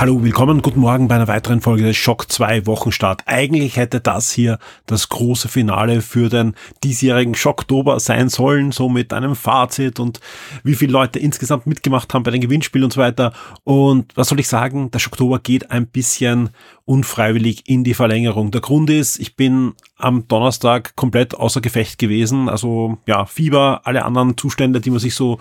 [0.00, 3.24] Hallo, willkommen, guten Morgen bei einer weiteren Folge des Schock 2 Wochenstart.
[3.26, 9.12] Eigentlich hätte das hier das große Finale für den diesjährigen Schocktober sein sollen, so mit
[9.12, 10.20] einem Fazit und
[10.64, 13.34] wie viele Leute insgesamt mitgemacht haben bei den Gewinnspielen und so weiter.
[13.62, 16.48] Und was soll ich sagen, der Schocktober geht ein bisschen
[16.86, 18.52] unfreiwillig in die Verlängerung.
[18.52, 24.06] Der Grund ist, ich bin am Donnerstag komplett außer Gefecht gewesen, also ja, Fieber, alle
[24.06, 25.38] anderen Zustände, die man sich so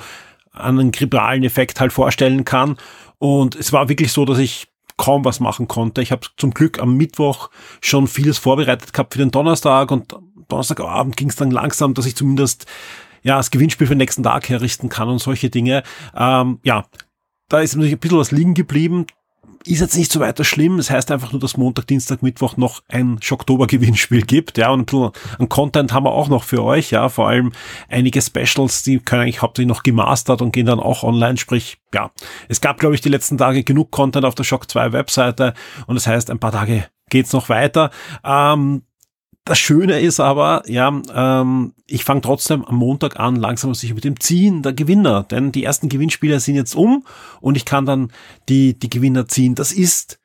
[0.52, 2.76] an einen grippalen Effekt halt vorstellen kann.
[3.20, 6.02] Und es war wirklich so, dass ich kaum was machen konnte.
[6.02, 7.50] Ich habe zum Glück am Mittwoch
[7.82, 10.16] schon vieles vorbereitet gehabt für den Donnerstag und
[10.48, 12.66] Donnerstagabend ging es dann langsam, dass ich zumindest
[13.22, 15.84] ja das Gewinnspiel für den nächsten Tag herrichten kann und solche Dinge.
[16.16, 16.86] Ähm, ja,
[17.50, 19.06] da ist natürlich ein bisschen was liegen geblieben
[19.66, 20.78] ist jetzt nicht so weiter schlimm.
[20.78, 24.58] Das heißt einfach nur, dass Montag, Dienstag, Mittwoch noch ein Schocktober-Gewinnspiel gibt.
[24.58, 26.92] Ja, und ein bisschen an Content haben wir auch noch für euch.
[26.92, 27.52] Ja, vor allem
[27.90, 31.38] einige Specials, die können eigentlich hauptsächlich noch gemastert und gehen dann auch online.
[31.38, 32.12] Sprich, ja,
[32.48, 35.54] es gab, glaube ich, die letzten Tage genug Content auf der Shock 2 Webseite.
[35.88, 37.92] Und das heißt, ein paar Tage geht's noch weiter.
[38.24, 38.84] Ähm,
[39.50, 44.04] das Schöne ist aber, ja, ähm, ich fange trotzdem am Montag an, langsam sich mit
[44.04, 47.04] dem Ziehen der Gewinner, denn die ersten Gewinnspiele sind jetzt um
[47.42, 48.12] und ich kann dann
[48.48, 49.56] die, die Gewinner ziehen.
[49.56, 50.20] Das ist,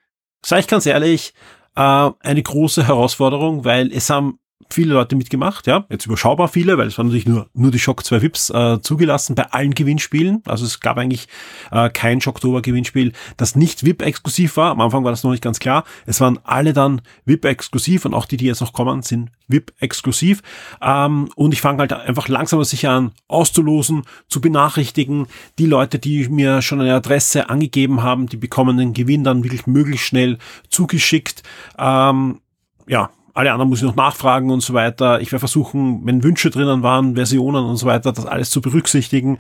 [0.45, 1.33] sage ich ganz ehrlich,
[1.75, 6.89] äh, eine große Herausforderung, weil es haben viele Leute mitgemacht, ja, jetzt überschaubar viele, weil
[6.89, 10.43] es waren natürlich nur, nur die Shock 2 VIPs äh, zugelassen bei allen Gewinnspielen.
[10.47, 11.29] Also es gab eigentlich
[11.71, 14.73] äh, kein Shocktober-Gewinnspiel, das nicht VIP-exklusiv war.
[14.73, 15.85] Am Anfang war das noch nicht ganz klar.
[16.07, 20.43] Es waren alle dann VIP-exklusiv und auch die, die jetzt noch kommen, sind VIP-exklusiv.
[20.83, 25.27] Ähm, und ich fange halt einfach langsam aber sicher an, auszulosen, zu benachrichtigen.
[25.59, 29.67] Die Leute, die mir schon eine Adresse angegeben haben, die bekommen den Gewinn dann wirklich
[29.67, 30.39] möglichst schnell
[30.69, 31.43] zugeschickt.
[31.79, 32.41] Ähm,
[32.87, 35.21] ja, alle anderen muss ich noch nachfragen und so weiter.
[35.21, 39.39] Ich werde versuchen, wenn Wünsche drinnen waren, Versionen und so weiter, das alles zu berücksichtigen.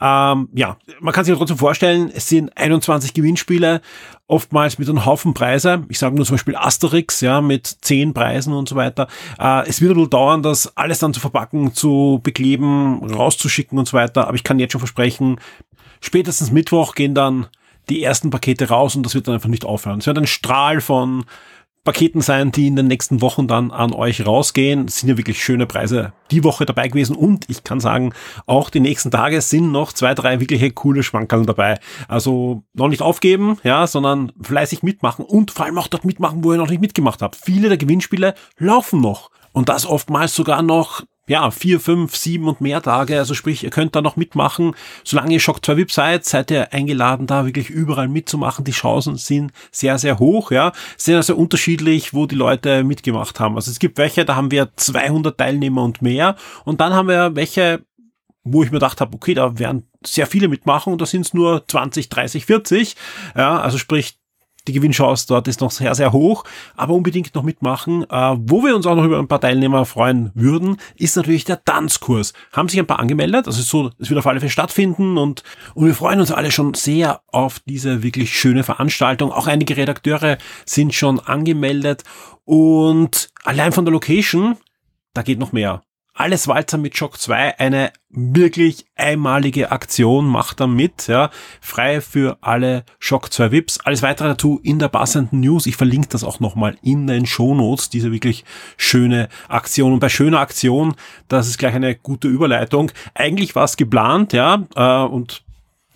[0.00, 3.80] Ähm, ja, man kann sich trotzdem vorstellen, es sind 21 Gewinnspiele,
[4.26, 5.84] oftmals mit einem Haufen Preise.
[5.88, 9.08] Ich sage nur zum Beispiel Asterix, ja, mit 10 Preisen und so weiter.
[9.38, 13.86] Äh, es wird ein bisschen dauern, das alles dann zu verpacken, zu bekleben, rauszuschicken und
[13.86, 14.26] so weiter.
[14.26, 15.38] Aber ich kann jetzt schon versprechen,
[16.00, 17.46] spätestens Mittwoch gehen dann
[17.88, 19.98] die ersten Pakete raus und das wird dann einfach nicht aufhören.
[19.98, 21.24] Es wird ein Strahl von
[21.84, 24.86] Paketen sein, die in den nächsten Wochen dann an euch rausgehen.
[24.86, 28.14] Das sind ja wirklich schöne Preise die Woche dabei gewesen und ich kann sagen,
[28.46, 31.78] auch die nächsten Tage sind noch zwei, drei wirkliche coole Schwankerl dabei.
[32.08, 36.52] Also noch nicht aufgeben, ja, sondern fleißig mitmachen und vor allem auch dort mitmachen, wo
[36.52, 37.36] ihr noch nicht mitgemacht habt.
[37.36, 39.30] Viele der Gewinnspiele laufen noch.
[39.52, 43.18] Und das oftmals sogar noch ja, vier, fünf, sieben und mehr Tage.
[43.18, 44.74] Also sprich, ihr könnt da noch mitmachen.
[45.04, 48.64] Solange ihr Shock 2 VIP seid, seid ihr eingeladen, da wirklich überall mitzumachen.
[48.64, 50.72] Die Chancen sind sehr, sehr hoch, ja.
[50.98, 53.56] Sind also unterschiedlich, wo die Leute mitgemacht haben.
[53.56, 56.36] Also es gibt welche, da haben wir 200 Teilnehmer und mehr.
[56.64, 57.82] Und dann haben wir welche,
[58.42, 61.32] wo ich mir gedacht habe, okay, da werden sehr viele mitmachen und da sind es
[61.32, 62.96] nur 20, 30, 40.
[63.34, 64.18] Ja, also sprich,
[64.66, 66.44] die Gewinnchance dort ist noch sehr, sehr hoch,
[66.76, 68.04] aber unbedingt noch mitmachen.
[68.10, 71.62] Äh, wo wir uns auch noch über ein paar Teilnehmer freuen würden, ist natürlich der
[71.64, 72.32] Tanzkurs.
[72.52, 75.42] Haben sich ein paar angemeldet, also so, es wird auf alle Fälle stattfinden und,
[75.74, 79.32] und wir freuen uns alle schon sehr auf diese wirklich schöne Veranstaltung.
[79.32, 82.04] Auch einige Redakteure sind schon angemeldet
[82.44, 84.56] und allein von der Location,
[85.12, 85.82] da geht noch mehr.
[86.16, 91.30] Alles Walzer mit Shock 2, eine wirklich einmalige Aktion, macht da mit, ja,
[91.60, 93.80] frei für alle Shock 2 Vips.
[93.80, 95.66] Alles weitere dazu in der passenden News.
[95.66, 98.44] Ich verlinke das auch nochmal in den Shownotes, diese wirklich
[98.76, 99.92] schöne Aktion.
[99.92, 100.94] Und bei schöner Aktion,
[101.26, 102.92] das ist gleich eine gute Überleitung.
[103.14, 105.42] Eigentlich war es geplant, ja, äh, und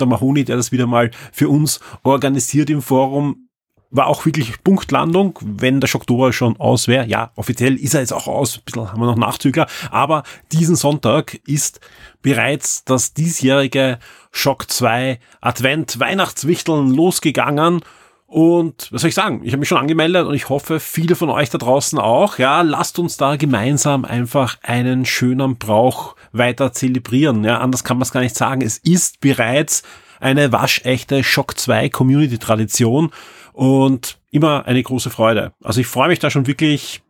[0.00, 3.47] der Mahoni, der das wieder mal für uns organisiert im Forum,
[3.90, 7.06] war auch wirklich Punktlandung, wenn der Schocktober schon aus wäre.
[7.06, 10.76] Ja, offiziell ist er jetzt auch aus, ein bisschen haben wir noch Nachzügler, aber diesen
[10.76, 11.80] Sonntag ist
[12.22, 13.98] bereits das diesjährige
[14.30, 17.80] Schock 2 Advent Weihnachtswichteln losgegangen.
[18.26, 19.40] Und was soll ich sagen?
[19.42, 22.36] Ich habe mich schon angemeldet und ich hoffe, viele von euch da draußen auch.
[22.36, 27.42] Ja, lasst uns da gemeinsam einfach einen schönen Brauch weiter zelebrieren.
[27.42, 28.60] Ja, anders kann man es gar nicht sagen.
[28.60, 29.82] Es ist bereits
[30.20, 33.12] eine waschechte Shock 2 Community Tradition
[33.58, 35.52] und immer eine große Freude.
[35.64, 37.02] Also ich freue mich da schon wirklich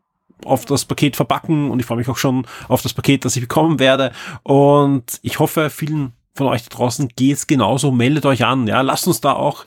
[0.46, 3.42] auf das Paket verpacken und ich freue mich auch schon auf das Paket, das ich
[3.42, 4.12] bekommen werde.
[4.44, 7.92] Und ich hoffe, vielen von euch da draußen geht's genauso.
[7.92, 8.66] Meldet euch an.
[8.66, 9.66] Ja, lasst uns da auch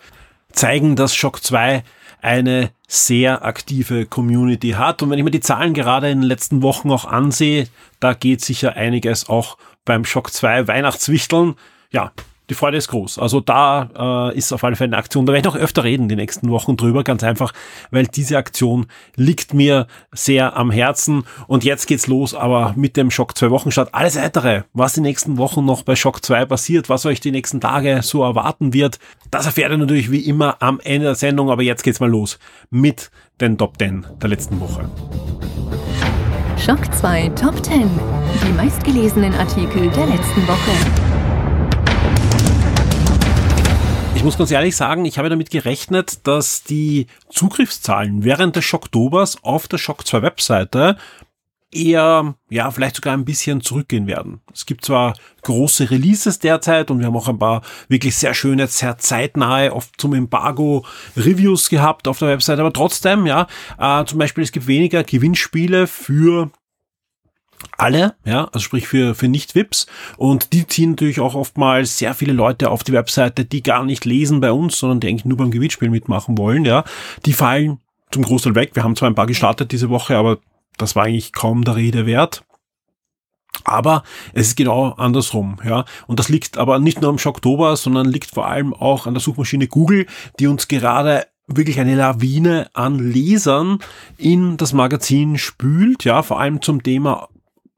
[0.54, 1.84] zeigen, dass Shock 2
[2.20, 5.04] eine sehr aktive Community hat.
[5.04, 7.68] Und wenn ich mir die Zahlen gerade in den letzten Wochen auch ansehe,
[8.00, 11.54] da geht sicher einiges auch beim Shock 2 Weihnachtswichteln.
[11.92, 12.12] Ja,
[12.52, 13.18] die Freude ist groß.
[13.18, 15.26] Also da äh, ist auf alle Fälle eine Aktion.
[15.26, 17.54] Da werde ich noch öfter reden die nächsten Wochen drüber, ganz einfach,
[17.92, 21.24] weil diese Aktion liegt mir sehr am Herzen.
[21.48, 25.00] Und jetzt geht's los, aber mit dem Schock 2 Wochen statt alles weitere, was die
[25.00, 29.00] nächsten Wochen noch bei Schock 2 passiert, was euch die nächsten Tage so erwarten wird,
[29.30, 31.52] das erfährt ihr natürlich wie immer am Ende der Sendung.
[31.52, 32.38] Aber jetzt geht's mal los
[32.70, 34.90] mit den Top 10 der letzten Woche.
[36.58, 37.90] Schock 2 Top 10.
[38.46, 41.11] Die meistgelesenen Artikel der letzten Woche.
[44.22, 49.44] Ich muss ganz ehrlich sagen, ich habe damit gerechnet, dass die Zugriffszahlen während des Schocktobers
[49.44, 50.96] auf der Shock 2 Webseite
[51.72, 54.42] eher, ja, vielleicht sogar ein bisschen zurückgehen werden.
[54.54, 58.68] Es gibt zwar große Releases derzeit und wir haben auch ein paar wirklich sehr schöne,
[58.68, 60.86] sehr zeitnahe, oft zum Embargo
[61.18, 63.48] Reviews gehabt auf der Webseite, aber trotzdem, ja,
[63.80, 66.52] äh, zum Beispiel es gibt weniger Gewinnspiele für
[67.78, 69.88] alle, ja, also sprich für, für Nicht-Vips.
[70.18, 74.06] Und die ziehen natürlich auch oftmals sehr viele Leute auf die Webseite, die gar nicht
[74.06, 76.84] lesen bei uns, sondern die eigentlich nur beim Gewinnspiel mitmachen wollen, ja.
[77.26, 77.80] Die fallen
[78.12, 78.72] zum Großteil weg.
[78.74, 80.40] Wir haben zwar ein paar gestartet diese Woche, aber
[80.78, 82.44] das war eigentlich kaum der Rede wert.
[83.64, 84.04] Aber
[84.34, 85.86] es ist genau andersrum, ja.
[86.08, 89.22] Und das liegt aber nicht nur am Schocktober, sondern liegt vor allem auch an der
[89.22, 90.08] Suchmaschine Google,
[90.40, 93.80] die uns gerade wirklich eine Lawine an Lesern
[94.18, 97.28] in das Magazin spült, ja, vor allem zum Thema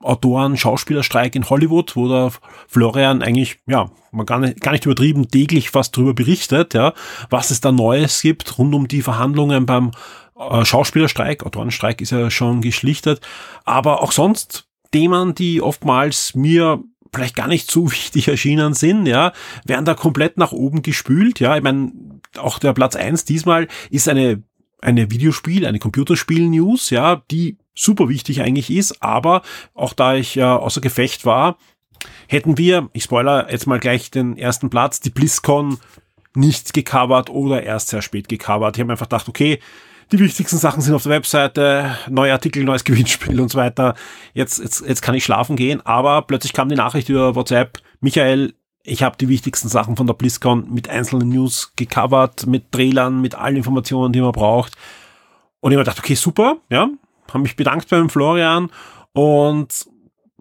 [0.03, 2.31] Autoren Schauspielerstreik in Hollywood, wo der
[2.67, 6.93] Florian eigentlich, ja, man gar nicht, gar nicht übertrieben täglich fast drüber berichtet, ja,
[7.29, 9.91] was es da Neues gibt rund um die Verhandlungen beim
[10.37, 11.45] äh, Schauspielerstreik.
[11.45, 13.21] Autorenstreik ist ja schon geschlichtet,
[13.65, 19.33] aber auch sonst Themen, die oftmals mir vielleicht gar nicht so wichtig erschienen sind, ja,
[19.65, 21.55] werden da komplett nach oben gespült, ja.
[21.57, 21.91] Ich meine,
[22.37, 24.43] auch der Platz eins diesmal ist eine
[24.83, 29.41] eine Videospiel, eine Computerspiel-News, ja, die super wichtig eigentlich ist, aber
[29.73, 31.57] auch da ich ja außer Gefecht war,
[32.27, 35.79] hätten wir, ich spoiler jetzt mal gleich den ersten Platz, die BlizzCon
[36.35, 38.75] nicht gecovert oder erst sehr spät gecovert.
[38.75, 39.59] Ich habe einfach gedacht, okay,
[40.11, 43.95] die wichtigsten Sachen sind auf der Webseite, neue Artikel, neues Gewinnspiel und so weiter.
[44.33, 48.53] Jetzt, jetzt, jetzt kann ich schlafen gehen, aber plötzlich kam die Nachricht über WhatsApp, Michael,
[48.85, 53.33] ich habe die wichtigsten Sachen von der BlizzCon mit einzelnen News gecovert, mit Trailern, mit
[53.33, 54.73] allen Informationen, die man braucht.
[55.61, 56.89] Und ich habe gedacht, okay, super, ja,
[57.33, 58.69] habe mich bedankt beim Florian
[59.13, 59.87] und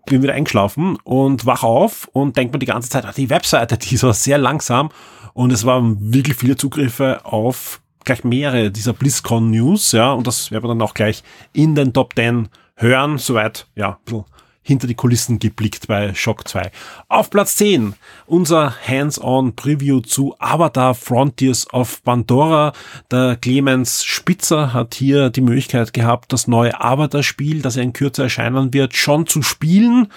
[0.06, 3.78] bin wieder eingeschlafen und wach auf und denke mir die ganze Zeit, ah, die Webseite,
[3.78, 4.90] die ist sehr langsam
[5.34, 10.50] und es waren wirklich viele Zugriffe auf gleich mehrere dieser BlizzCon News, ja, und das
[10.50, 11.22] werden wir dann auch gleich
[11.52, 14.24] in den Top 10 hören, soweit, ja, ein bisschen
[14.62, 16.70] hinter die Kulissen geblickt bei Shock 2.
[17.08, 17.94] Auf Platz 10
[18.26, 22.72] unser Hands-on Preview zu Avatar Frontiers of Pandora.
[23.10, 28.22] Der Clemens Spitzer hat hier die Möglichkeit gehabt, das neue Avatar-Spiel, das er in Kürze
[28.22, 30.08] erscheinen wird, schon zu spielen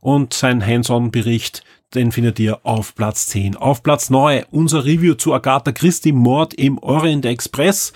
[0.00, 1.62] und sein Hands-on-Bericht
[1.94, 3.56] den findet ihr auf Platz 10.
[3.56, 7.92] Auf Platz 9 unser Review zu Agatha Christie Mord im Orient Express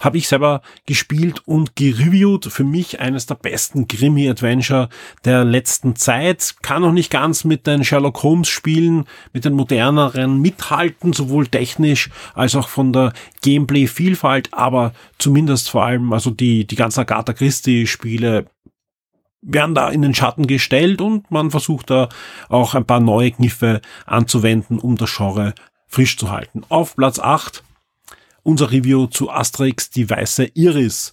[0.00, 2.46] habe ich selber gespielt und gereviewt.
[2.46, 4.88] Für mich eines der besten Krimi-Adventure
[5.24, 6.56] der letzten Zeit.
[6.62, 12.10] Kann noch nicht ganz mit den Sherlock Holmes Spielen, mit den moderneren mithalten, sowohl technisch
[12.34, 13.12] als auch von der
[13.42, 18.46] Gameplay-Vielfalt, aber zumindest vor allem, also die, die ganzen Agatha Christie Spiele
[19.42, 22.08] werden da in den Schatten gestellt und man versucht da
[22.48, 25.54] auch ein paar neue Kniffe anzuwenden, um das Genre
[25.86, 26.62] frisch zu halten.
[26.68, 27.62] Auf Platz 8
[28.46, 31.12] unser Review zu Asterix, die weiße Iris.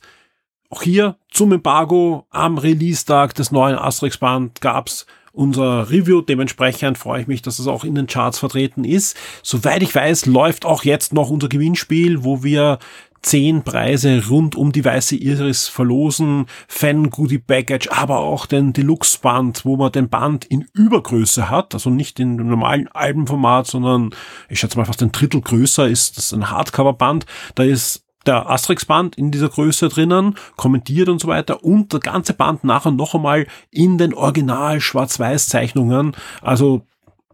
[0.69, 6.21] Auch hier zum Embargo am Release-Tag des neuen Asterix-Band gab's unser Review.
[6.21, 9.17] Dementsprechend freue ich mich, dass es auch in den Charts vertreten ist.
[9.41, 12.77] Soweit ich weiß, läuft auch jetzt noch unser Gewinnspiel, wo wir
[13.23, 19.19] zehn Preise rund um die weiße Iris verlosen, Fan Goodie Package, aber auch den Deluxe
[19.19, 24.11] Band, wo man den Band in Übergröße hat, also nicht in dem normalen Albenformat, sondern
[24.49, 27.25] ich schätze mal fast ein Drittel größer ist das ein Hardcover Band.
[27.55, 32.33] Da ist der Asterix-Band in dieser Größe drinnen, kommentiert und so weiter und der ganze
[32.33, 36.15] Band nachher noch einmal in den Original Schwarz-Weiß-Zeichnungen.
[36.41, 36.85] Also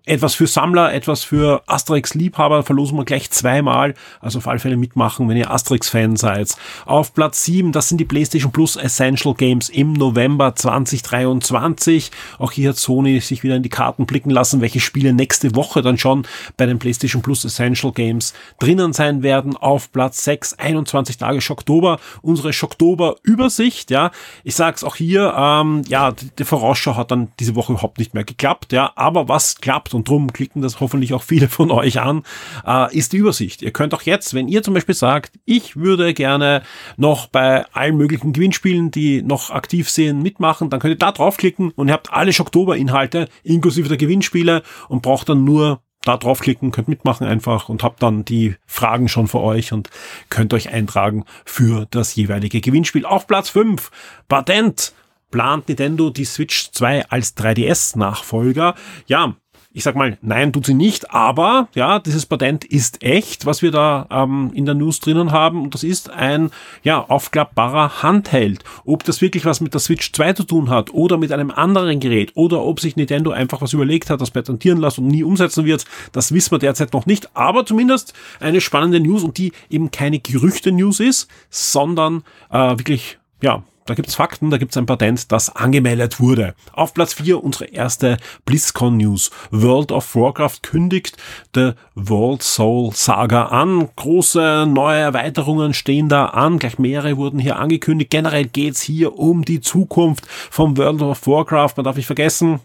[0.09, 3.93] etwas für Sammler, etwas für Asterix-Liebhaber verlosen wir gleich zweimal.
[4.21, 6.55] Also auf alle Fälle mitmachen, wenn ihr Asterix-Fan seid.
[6.87, 12.09] Auf Platz 7, das sind die PlayStation Plus Essential Games im November 2023.
[12.39, 15.83] Auch hier hat Sony sich wieder in die Karten blicken lassen, welche Spiele nächste Woche
[15.83, 16.25] dann schon
[16.57, 19.55] bei den PlayStation Plus Essential Games drinnen sein werden.
[19.57, 23.91] Auf Platz 6, 21 Tage Schocktober, unsere Schocktober-Übersicht.
[23.91, 24.09] Ja,
[24.43, 28.23] ich sag's auch hier, ähm, ja, die, Vorausschau hat dann diese Woche überhaupt nicht mehr
[28.23, 28.73] geklappt.
[28.73, 32.23] Ja, aber was klappt und drum klicken das hoffentlich auch viele von euch an,
[32.65, 33.61] äh, ist die Übersicht.
[33.61, 36.63] Ihr könnt auch jetzt, wenn ihr zum Beispiel sagt, ich würde gerne
[36.95, 41.71] noch bei allen möglichen Gewinnspielen, die noch aktiv sind, mitmachen, dann könnt ihr da draufklicken
[41.71, 46.87] und ihr habt alle Oktober-Inhalte inklusive der Gewinnspiele und braucht dann nur da draufklicken, könnt
[46.87, 49.89] mitmachen einfach und habt dann die Fragen schon für euch und
[50.29, 53.05] könnt euch eintragen für das jeweilige Gewinnspiel.
[53.05, 53.91] Auf Platz 5,
[54.29, 54.93] Patent
[55.31, 58.75] plant Nintendo die Switch 2 als 3DS-Nachfolger.
[59.07, 59.35] Ja,
[59.71, 63.69] ich sag mal, nein, tut sie nicht, aber ja, dieses Patent ist echt, was wir
[63.69, 65.61] da ähm, in der News drinnen haben.
[65.61, 66.49] Und das ist ein
[66.81, 68.63] ja, aufklappbarer Handheld.
[68.85, 71.99] Ob das wirklich was mit der Switch 2 zu tun hat oder mit einem anderen
[71.99, 75.65] Gerät oder ob sich Nintendo einfach was überlegt hat, das patentieren lassen und nie umsetzen
[75.65, 77.29] wird, das wissen wir derzeit noch nicht.
[77.35, 83.63] Aber zumindest eine spannende News und die eben keine Gerüchte-News ist, sondern äh, wirklich, ja,
[83.89, 86.53] da gibt's Fakten, da gibt's ein Patent, das angemeldet wurde.
[86.73, 89.31] Auf Platz 4 unsere erste BlizzCon News.
[89.49, 91.17] World of Warcraft kündigt
[91.55, 93.89] The World Soul Saga an.
[93.95, 96.59] Große neue Erweiterungen stehen da an.
[96.59, 98.11] Gleich mehrere wurden hier angekündigt.
[98.11, 101.73] Generell geht's hier um die Zukunft vom World of Warcraft.
[101.77, 102.59] Man darf nicht vergessen,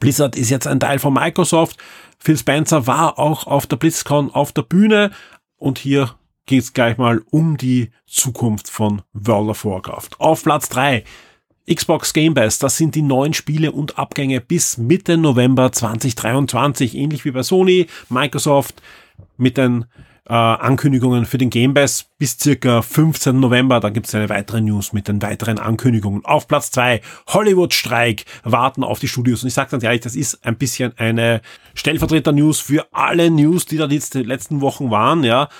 [0.00, 1.78] Blizzard ist jetzt ein Teil von Microsoft.
[2.18, 5.10] Phil Spencer war auch auf der BlizzCon auf der Bühne
[5.56, 6.14] und hier
[6.48, 10.08] geht es gleich mal um die Zukunft von World of Warcraft.
[10.18, 11.04] Auf Platz 3
[11.72, 17.26] Xbox Game Pass, das sind die neuen Spiele und Abgänge bis Mitte November 2023, ähnlich
[17.26, 18.80] wie bei Sony, Microsoft
[19.36, 19.84] mit den
[20.24, 23.38] äh, Ankündigungen für den Game Pass bis circa 15.
[23.38, 23.80] November.
[23.80, 26.24] Dann gibt es eine weitere News mit den weiteren Ankündigungen.
[26.24, 29.42] Auf Platz 2 Hollywood-Streik warten auf die Studios.
[29.42, 31.42] Und ich sage ganz ehrlich, das ist ein bisschen eine
[31.74, 35.24] Stellvertreter-News für alle News, die da die letzten Wochen waren.
[35.24, 35.50] Ja,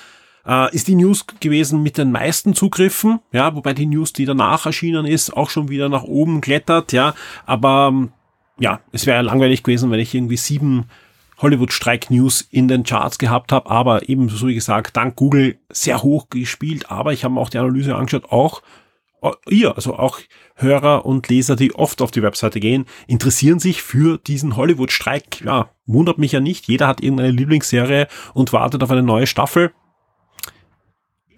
[0.48, 4.66] äh, ist die News gewesen mit den meisten Zugriffen, ja, wobei die News, die danach
[4.66, 7.14] erschienen ist, auch schon wieder nach oben klettert, ja,
[7.46, 8.12] aber ähm,
[8.58, 10.86] ja, es wäre langweilig gewesen, wenn ich irgendwie sieben
[11.40, 16.30] Hollywood-Streik-News in den Charts gehabt habe, aber eben, so wie gesagt, dank Google sehr hoch
[16.30, 18.62] gespielt, aber ich habe mir auch die Analyse angeschaut, auch
[19.22, 20.18] äh, ihr, also auch
[20.54, 25.42] Hörer und Leser, die oft auf die Webseite gehen, interessieren sich für diesen Hollywood-Streik.
[25.44, 26.66] Ja, wundert mich ja nicht.
[26.66, 29.72] Jeder hat irgendeine Lieblingsserie und wartet auf eine neue Staffel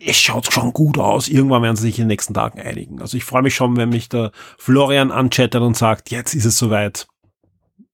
[0.00, 1.28] es schaut schon gut aus.
[1.28, 3.00] Irgendwann werden sie sich in den nächsten Tagen einigen.
[3.00, 6.59] Also ich freue mich schon, wenn mich der Florian anchattert und sagt, jetzt ist es
[6.59, 7.07] soweit.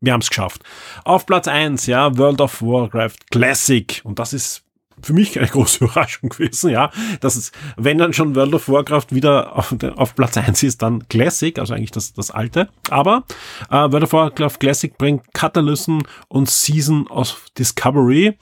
[0.00, 0.62] Wir haben es geschafft.
[1.04, 4.00] Auf Platz eins, ja, World of Warcraft Classic.
[4.04, 4.62] Und das ist
[5.02, 6.90] für mich eine große Überraschung gewesen, ja.
[7.20, 11.08] Dass es, wenn dann schon World of Warcraft wieder auf, auf Platz eins ist, dann
[11.08, 12.68] Classic, also eigentlich das, das alte.
[12.88, 13.24] Aber
[13.68, 18.38] äh, World of Warcraft Classic bringt Catalysten und Season of Discovery.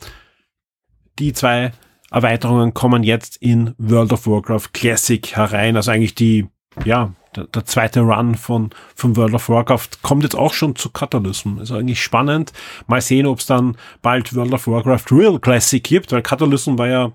[1.19, 1.73] Die zwei
[2.15, 5.77] Erweiterungen kommen jetzt in World of Warcraft Classic herein.
[5.77, 6.47] Also eigentlich die,
[6.85, 10.91] ja, der, der zweite Run von, von World of Warcraft kommt jetzt auch schon zu
[10.91, 11.59] Catalysm.
[11.59, 12.53] Also eigentlich spannend.
[12.87, 16.87] Mal sehen, ob es dann bald World of Warcraft Real Classic gibt, weil Catalysm war
[16.87, 17.13] ja,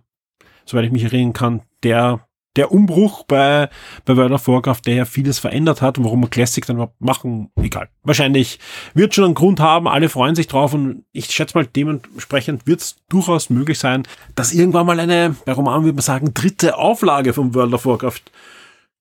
[0.65, 2.27] soweit ich mich erinnern kann, der
[2.59, 3.69] der Umbruch bei,
[4.03, 6.99] bei World of Warcraft, der ja vieles verändert hat und warum wir Classic dann überhaupt
[6.99, 7.87] machen, egal.
[8.03, 8.59] Wahrscheinlich
[8.93, 12.81] wird schon einen Grund haben, alle freuen sich drauf und ich schätze mal, dementsprechend wird
[12.81, 14.03] es durchaus möglich sein,
[14.35, 18.23] dass irgendwann mal eine, bei Roman würde man sagen, dritte Auflage von World of Warcraft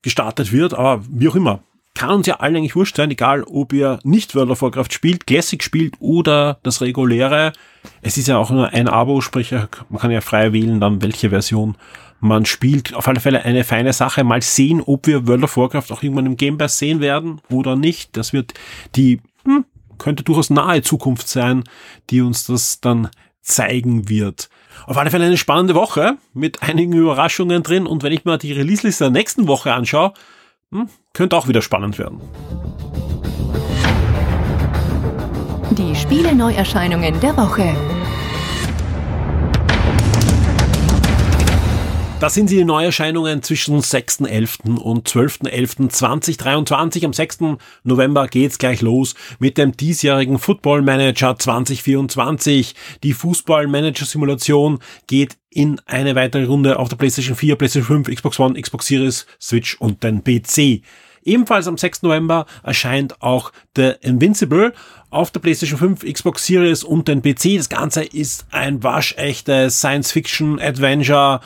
[0.02, 1.60] gestartet wird, aber wie auch immer.
[1.94, 5.26] Kann uns ja allen eigentlich wurscht sein, egal ob ihr nicht World of Warcraft spielt,
[5.26, 7.52] Classic spielt oder das reguläre.
[8.02, 11.30] Es ist ja auch nur ein Abo, sprich, man kann ja frei wählen, dann welche
[11.30, 11.74] Version
[12.20, 12.94] man spielt.
[12.94, 14.24] Auf alle Fälle eine feine Sache.
[14.24, 17.76] Mal sehen, ob wir World of Warcraft auch irgendwann im Game Pass sehen werden oder
[17.76, 18.16] nicht.
[18.16, 18.54] Das wird
[18.96, 19.64] die, hm,
[19.98, 21.64] könnte durchaus nahe Zukunft sein,
[22.10, 23.08] die uns das dann
[23.42, 24.48] zeigen wird.
[24.86, 28.52] Auf alle Fälle eine spannende Woche mit einigen Überraschungen drin und wenn ich mir die
[28.52, 30.12] Release-Liste der nächsten Woche anschaue,
[30.70, 32.20] hm, könnte auch wieder spannend werden.
[35.70, 37.74] Die Spiele-Neuerscheinungen der Woche.
[42.20, 44.76] Das sind die Neuerscheinungen zwischen 6.11.
[44.76, 47.04] und 12.11.2023.
[47.04, 47.38] Am 6.
[47.84, 52.74] November geht's gleich los mit dem diesjährigen Football Manager 2024.
[53.04, 58.16] Die Fußball Manager Simulation geht in eine weitere Runde auf der PlayStation 4, PlayStation 5,
[58.16, 60.82] Xbox One, Xbox Series, Switch und den PC.
[61.22, 62.02] Ebenfalls am 6.
[62.02, 64.72] November erscheint auch The Invincible
[65.10, 67.58] auf der PlayStation 5, Xbox Series und den PC.
[67.58, 71.40] Das Ganze ist ein waschechtes Science-Fiction-Adventure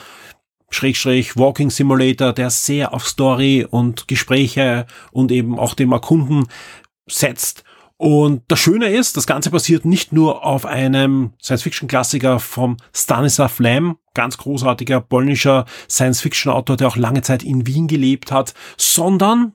[0.72, 6.46] Schrägstrich Walking Simulator, der sehr auf Story und Gespräche und eben auch dem Erkunden
[7.06, 7.64] setzt.
[7.96, 13.96] Und das Schöne ist, das Ganze basiert nicht nur auf einem Science-Fiction-Klassiker vom Stanislav Lem,
[14.14, 19.52] ganz großartiger polnischer Science-Fiction-Autor, der auch lange Zeit in Wien gelebt hat, sondern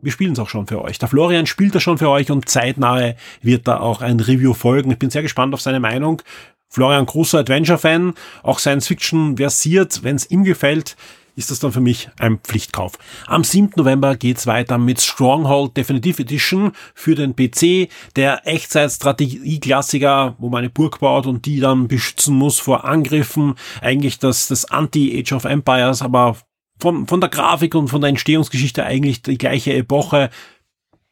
[0.00, 0.98] wir spielen es auch schon für euch.
[0.98, 4.90] Der Florian spielt das schon für euch und zeitnahe wird da auch ein Review folgen.
[4.90, 6.22] Ich bin sehr gespannt auf seine Meinung.
[6.68, 10.96] Florian, großer Adventure-Fan, auch Science Fiction versiert, wenn es ihm gefällt
[11.38, 12.98] ist das dann für mich ein Pflichtkauf.
[13.28, 13.70] Am 7.
[13.76, 20.70] November geht's weiter mit Stronghold Definitive Edition für den PC, der Echtzeitstrategie-Klassiker, wo man eine
[20.70, 23.54] Burg baut und die dann beschützen muss vor Angriffen.
[23.80, 26.36] Eigentlich das, das Anti-Age of Empires, aber
[26.80, 30.30] von, von der Grafik und von der Entstehungsgeschichte eigentlich die gleiche Epoche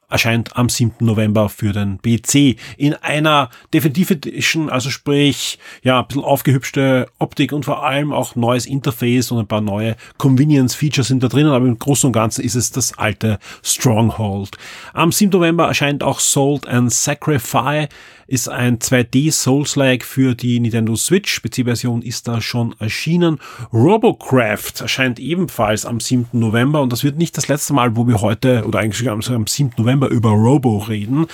[0.08, 0.94] erscheint am 7.
[1.00, 7.52] November für den PC in einer Definitive Edition, also sprich, ja, ein bisschen aufgehübschte Optik
[7.52, 11.66] und vor allem auch neues Interface und ein paar neue Convenience-Features sind da drinnen, aber
[11.66, 14.56] im Großen und Ganzen ist es das alte Stronghold.
[14.92, 15.30] Am 7.
[15.30, 17.88] November erscheint auch Salt and Sacrifice
[18.26, 21.42] ist ein 2D Souls-like für die Nintendo Switch.
[21.42, 23.38] PC-Version ist da schon erschienen.
[23.72, 26.28] Robocraft erscheint ebenfalls am 7.
[26.32, 29.46] November und das wird nicht das letzte Mal, wo wir heute oder eigentlich am, am
[29.46, 29.72] 7.
[29.76, 31.26] November über Robo reden.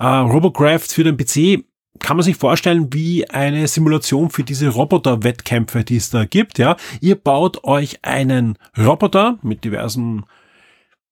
[0.00, 1.64] Uh, Robocraft für den PC
[1.98, 6.76] kann man sich vorstellen wie eine Simulation für diese Roboter-Wettkämpfe, die es da gibt, ja.
[7.00, 10.24] Ihr baut euch einen Roboter mit diversen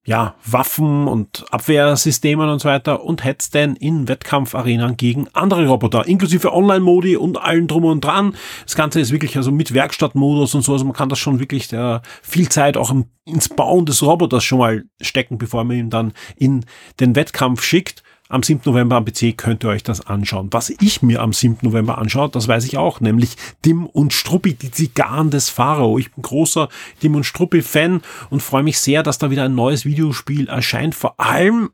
[0.07, 6.07] ja, Waffen und Abwehrsystemen und so weiter und hetzt dann in Wettkampfarenen gegen andere Roboter,
[6.07, 8.37] inklusive Online-Modi und allen drum und dran.
[8.65, 11.73] Das Ganze ist wirklich also mit Werkstattmodus und so, also man kann das schon wirklich
[11.73, 12.95] äh, viel Zeit auch
[13.25, 16.67] ins Bauen des Roboters schon mal stecken, bevor man ihn dann in
[17.01, 18.63] den Wettkampf schickt am 7.
[18.65, 20.49] November am PC könnt ihr euch das anschauen.
[20.51, 21.59] Was ich mir am 7.
[21.63, 25.99] November anschaue, das weiß ich auch, nämlich Dim und Struppi, die Zigarren des Pharao.
[25.99, 26.69] Ich bin großer
[27.03, 28.01] Dim und Struppi-Fan
[28.31, 30.95] und freue mich sehr, dass da wieder ein neues Videospiel erscheint.
[30.95, 31.71] Vor allem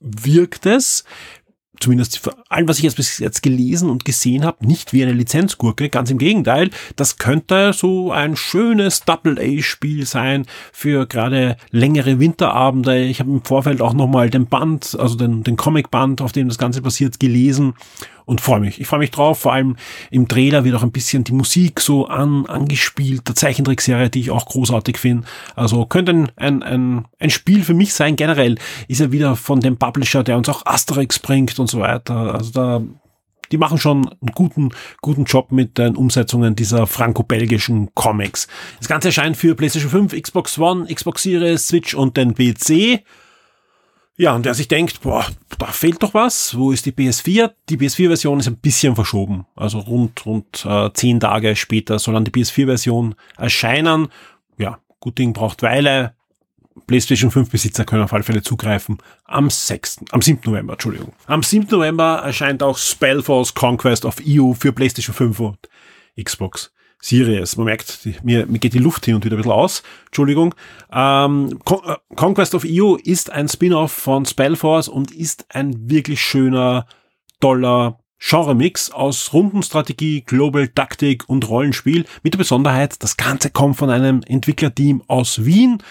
[0.00, 1.04] wirkt es
[1.82, 5.12] zumindest für allem, was ich jetzt bis jetzt gelesen und gesehen habe, nicht wie eine
[5.12, 5.88] Lizenzgurke.
[5.88, 13.02] Ganz im Gegenteil, das könnte so ein schönes Double-A-Spiel sein für gerade längere Winterabende.
[13.02, 16.58] Ich habe im Vorfeld auch nochmal den Band, also den, den Comic-Band, auf dem das
[16.58, 17.74] Ganze passiert, gelesen
[18.24, 18.80] und freue mich.
[18.80, 19.40] Ich freue mich drauf.
[19.40, 19.76] Vor allem
[20.10, 24.30] im Trailer wird auch ein bisschen die Musik so an, angespielt, der Zeichentrickserie, die ich
[24.30, 25.26] auch großartig finde.
[25.54, 28.16] Also könnte ein, ein, ein, ein Spiel für mich sein.
[28.16, 32.34] Generell ist er wieder von dem Publisher, der uns auch Asterix bringt und so weiter.
[32.34, 32.82] Also da,
[33.52, 34.70] die machen schon einen guten,
[35.02, 38.48] guten Job mit den Umsetzungen dieser franco-belgischen Comics.
[38.78, 43.04] Das Ganze erscheint für PlayStation 5, Xbox One, Xbox Series, Switch und den PC.
[44.22, 45.26] Ja, und der sich denkt, boah,
[45.58, 46.56] da fehlt doch was.
[46.56, 47.50] Wo ist die PS4?
[47.68, 49.46] Die PS4-Version ist ein bisschen verschoben.
[49.56, 54.06] Also rund, rund äh, zehn Tage später soll dann die PS4-Version erscheinen.
[54.58, 56.14] Ja, gut Ding braucht Weile.
[56.86, 58.98] PlayStation 5 Besitzer können auf alle Fälle zugreifen.
[59.24, 60.38] Am 6., am 7.
[60.44, 61.12] November, Entschuldigung.
[61.26, 61.66] Am 7.
[61.68, 65.58] November erscheint auch Spellforce Conquest of EU für PlayStation 5 und
[66.22, 66.70] Xbox
[67.02, 67.56] Series.
[67.56, 69.82] Man merkt, mir, mir geht die Luft hin und wieder ein bisschen aus.
[70.06, 70.54] Entschuldigung.
[70.92, 76.22] Ähm, Con äh, Conquest of EU ist ein Spin-off von Spellforce und ist ein wirklich
[76.22, 76.86] schöner,
[77.40, 83.90] toller Genre-Mix aus Rundenstrategie, Global Taktik und Rollenspiel mit der Besonderheit, das Ganze kommt von
[83.90, 85.82] einem Entwicklerteam aus Wien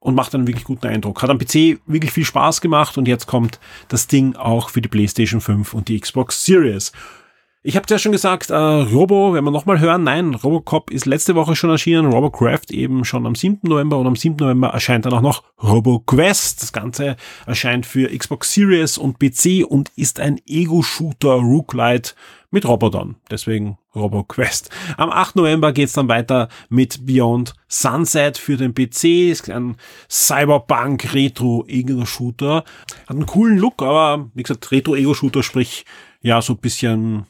[0.00, 1.22] und macht einen wirklich guten Eindruck.
[1.22, 4.88] Hat am PC wirklich viel Spaß gemacht und jetzt kommt das Ding auch für die
[4.88, 6.90] PlayStation 5 und die Xbox Series.
[7.64, 11.36] Ich habe ja schon gesagt, äh, Robo, wenn wir nochmal hören, nein, Robocop ist letzte
[11.36, 13.60] Woche schon erschienen, Robocraft eben schon am 7.
[13.62, 14.34] November und am 7.
[14.34, 16.60] November erscheint dann auch noch RoboQuest.
[16.60, 22.16] Das Ganze erscheint für Xbox Series und PC und ist ein Ego-Shooter Rooklight
[22.50, 23.14] mit Robotern.
[23.30, 24.70] Deswegen RoboQuest.
[24.96, 25.36] Am 8.
[25.36, 29.30] November geht's dann weiter mit Beyond Sunset für den PC.
[29.30, 29.76] Ist ein
[30.10, 32.64] Cyberpunk Retro Ego-Shooter.
[33.06, 35.84] Hat einen coolen Look, aber wie gesagt, Retro Ego-Shooter, sprich
[36.22, 37.26] ja so ein bisschen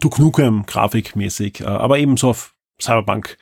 [0.00, 3.38] Duke Nukem grafikmäßig, äh, aber ebenso auf Cyberpunk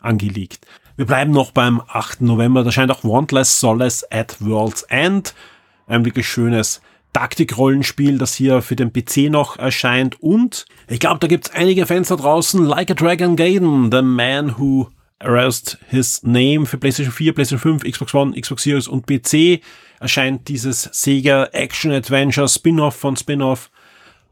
[0.00, 0.66] angelegt.
[0.96, 2.22] Wir bleiben noch beim 8.
[2.22, 2.64] November.
[2.64, 5.34] Da scheint auch Wantless Solace at World's End.
[5.86, 6.80] Ein wirklich schönes
[7.12, 10.20] Taktikrollenspiel, das hier für den PC noch erscheint.
[10.22, 12.64] Und ich glaube, da gibt's einige Fans da draußen.
[12.64, 17.90] Like a Dragon Gaiden, The Man Who Arrest His Name für PlayStation 4, PlayStation 5,
[17.90, 19.62] Xbox One, Xbox Series und PC
[20.00, 23.70] erscheint dieses Sega Action Adventure Spin-off von Spin-off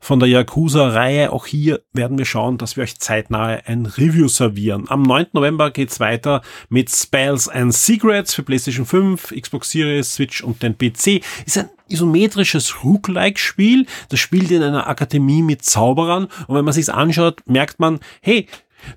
[0.05, 1.33] von der Yakuza-Reihe.
[1.33, 4.85] Auch hier werden wir schauen, dass wir euch zeitnah ein Review servieren.
[4.88, 5.29] Am 9.
[5.33, 10.77] November geht's weiter mit Spells and Secrets für PlayStation 5, Xbox Series, Switch und den
[10.77, 11.25] PC.
[11.47, 13.87] Ist ein isometrisches Rook-like-Spiel.
[14.11, 16.25] Das spielt in einer Akademie mit Zauberern.
[16.49, 18.47] Und wenn man sich's anschaut, merkt man, hey,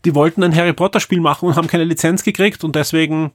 [0.03, 3.31] die wollten ein Harry Potter-Spiel machen und haben keine Lizenz gekriegt und deswegen,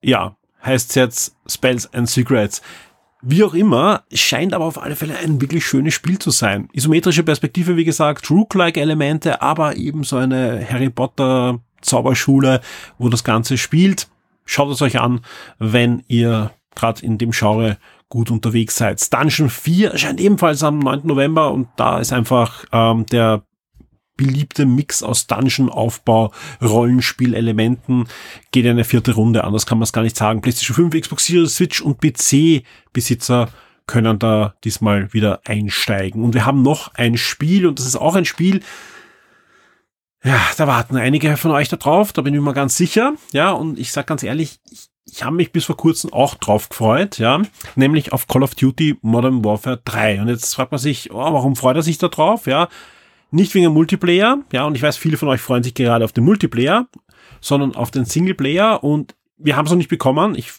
[0.00, 2.62] ja, heißt jetzt Spells and Secrets.
[3.26, 6.68] Wie auch immer, scheint aber auf alle Fälle ein wirklich schönes Spiel zu sein.
[6.74, 12.60] Isometrische Perspektive, wie gesagt, Rook-like Elemente, aber eben so eine Harry Potter Zauberschule,
[12.98, 14.08] wo das Ganze spielt.
[14.44, 15.22] Schaut es euch an,
[15.58, 17.78] wenn ihr gerade in dem Genre
[18.10, 19.10] gut unterwegs seid.
[19.10, 21.00] Dungeon 4 erscheint ebenfalls am 9.
[21.04, 23.42] November und da ist einfach ähm, der
[24.16, 28.08] beliebte Mix aus Dungeon-Aufbau, Rollenspielelementen
[28.52, 30.40] geht eine vierte Runde, anders kann man es gar nicht sagen.
[30.40, 33.48] PlayStation 5, Xbox Series, Switch und PC-Besitzer
[33.86, 36.22] können da diesmal wieder einsteigen.
[36.22, 38.60] Und wir haben noch ein Spiel und das ist auch ein Spiel,
[40.24, 43.12] ja, da warten einige von euch da drauf, da bin ich mir ganz sicher.
[43.32, 46.70] Ja, und ich sag ganz ehrlich, ich, ich habe mich bis vor kurzem auch drauf
[46.70, 47.42] gefreut, ja,
[47.76, 50.22] nämlich auf Call of Duty Modern Warfare 3.
[50.22, 52.46] Und jetzt fragt man sich, oh, warum freut er sich da drauf?
[52.46, 52.68] Ja,
[53.34, 56.12] nicht wegen dem Multiplayer, ja, und ich weiß, viele von euch freuen sich gerade auf
[56.12, 56.86] den Multiplayer,
[57.40, 60.34] sondern auf den Singleplayer und wir haben es noch nicht bekommen.
[60.36, 60.52] Ich,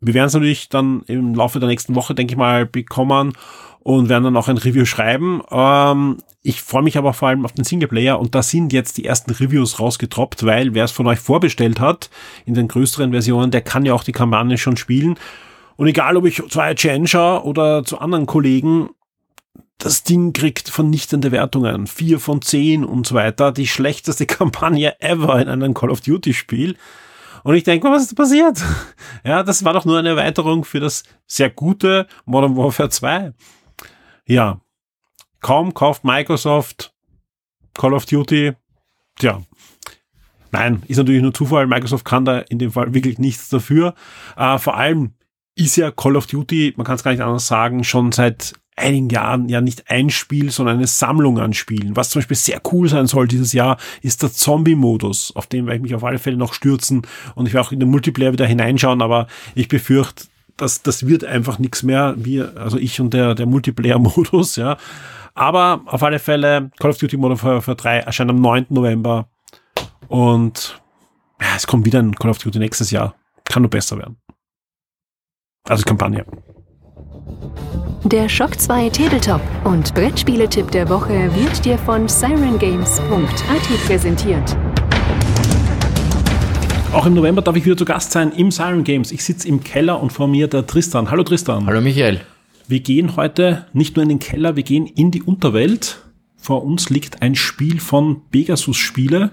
[0.00, 3.32] wir werden es natürlich dann im Laufe der nächsten Woche, denke ich mal, bekommen
[3.80, 5.40] und werden dann auch ein Review schreiben.
[5.50, 9.04] Ähm, ich freue mich aber vor allem auf den Singleplayer und da sind jetzt die
[9.04, 12.10] ersten Reviews rausgetroppt, weil wer es von euch vorbestellt hat
[12.44, 15.16] in den größeren Versionen, der kann ja auch die Kampagne schon spielen.
[15.76, 18.90] Und egal, ob ich zu IGN schaue oder zu anderen Kollegen,
[19.78, 21.86] das Ding kriegt vernichtende Wertungen.
[21.86, 23.52] Vier von zehn und so weiter.
[23.52, 26.76] Die schlechteste Kampagne ever in einem Call of Duty Spiel.
[27.44, 28.62] Und ich denke, was ist passiert?
[29.24, 33.32] Ja, das war doch nur eine Erweiterung für das sehr gute Modern Warfare 2.
[34.26, 34.60] Ja,
[35.40, 36.94] kaum kauft Microsoft
[37.74, 38.52] Call of Duty.
[39.16, 39.42] Tja,
[40.52, 41.66] nein, ist natürlich nur Zufall.
[41.66, 43.94] Microsoft kann da in dem Fall wirklich nichts dafür.
[44.36, 45.14] Äh, vor allem
[45.56, 49.10] ist ja Call of Duty, man kann es gar nicht anders sagen, schon seit einigen
[49.10, 51.96] Jahren ja nicht ein Spiel, sondern eine Sammlung an Spielen.
[51.96, 55.32] Was zum Beispiel sehr cool sein soll dieses Jahr, ist der Zombie-Modus.
[55.34, 57.02] Auf den werde ich mich auf alle Fälle noch stürzen
[57.34, 60.24] und ich werde auch in den Multiplayer wieder hineinschauen, aber ich befürchte,
[60.56, 64.76] das, das wird einfach nichts mehr, wir, also ich und der, der Multiplayer-Modus, ja.
[65.34, 68.66] Aber auf alle Fälle, Call of Duty Modern Warfare 3 erscheint am 9.
[68.70, 69.28] November
[70.08, 70.80] und
[71.40, 73.14] ja, es kommt wieder ein Call of Duty nächstes Jahr.
[73.44, 74.16] Kann nur besser werden.
[75.68, 76.24] Also Kampagne.
[78.04, 84.56] Der Shock 2 Tabletop und Brettspieletipp der Woche wird dir von sirengames.at präsentiert.
[86.92, 89.12] Auch im November darf ich wieder zu Gast sein im Siren Games.
[89.12, 91.10] Ich sitze im Keller und vor mir der Tristan.
[91.10, 91.66] Hallo Tristan.
[91.66, 92.20] Hallo Michael.
[92.66, 95.98] Wir gehen heute nicht nur in den Keller, wir gehen in die Unterwelt.
[96.36, 99.32] Vor uns liegt ein Spiel von Pegasus Spiele.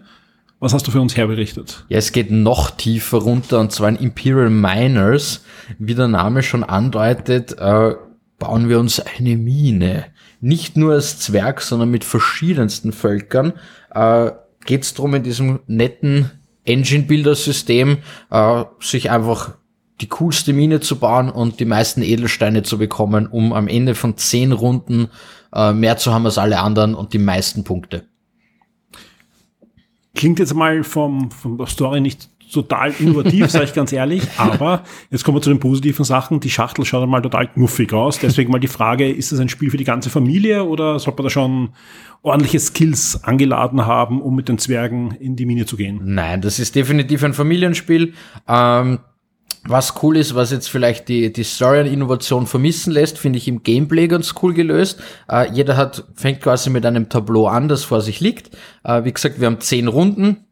[0.66, 1.86] Was hast du für uns herberichtet?
[1.90, 5.46] Ja, es geht noch tiefer runter und zwar in Imperial Miners.
[5.78, 7.94] Wie der Name schon andeutet, äh,
[8.40, 10.06] bauen wir uns eine Mine.
[10.42, 13.54] Nicht nur als Zwerg, sondern mit verschiedensten Völkern.
[13.94, 14.32] Äh,
[14.66, 16.32] geht es darum, in diesem netten
[16.64, 18.00] Engine-Builder-System
[18.32, 19.60] äh, sich einfach
[20.02, 24.18] die coolste Mine zu bauen und die meisten Edelsteine zu bekommen, um am Ende von
[24.18, 25.10] zehn Runden
[25.54, 28.08] äh, mehr zu haben als alle anderen und die meisten Punkte.
[30.16, 34.24] Klingt jetzt mal vom, vom der Story nicht total innovativ, sage ich ganz ehrlich.
[34.38, 36.40] Aber jetzt kommen wir zu den positiven Sachen.
[36.40, 38.20] Die Schachtel schaut einmal total knuffig aus.
[38.20, 41.26] Deswegen mal die Frage, ist das ein Spiel für die ganze Familie oder sollte man
[41.26, 41.70] da schon
[42.22, 46.00] ordentliche Skills angeladen haben, um mit den Zwergen in die Mine zu gehen?
[46.04, 48.14] Nein, das ist definitiv ein Familienspiel.
[48.48, 49.00] Ähm,
[49.68, 53.48] was cool ist, was jetzt vielleicht die, die Story und Innovation vermissen lässt, finde ich
[53.48, 55.02] im Gameplay ganz cool gelöst.
[55.30, 58.56] Äh, jeder hat, fängt quasi mit einem Tableau an, das vor sich liegt.
[58.84, 60.46] Äh, wie gesagt, wir haben zehn Runden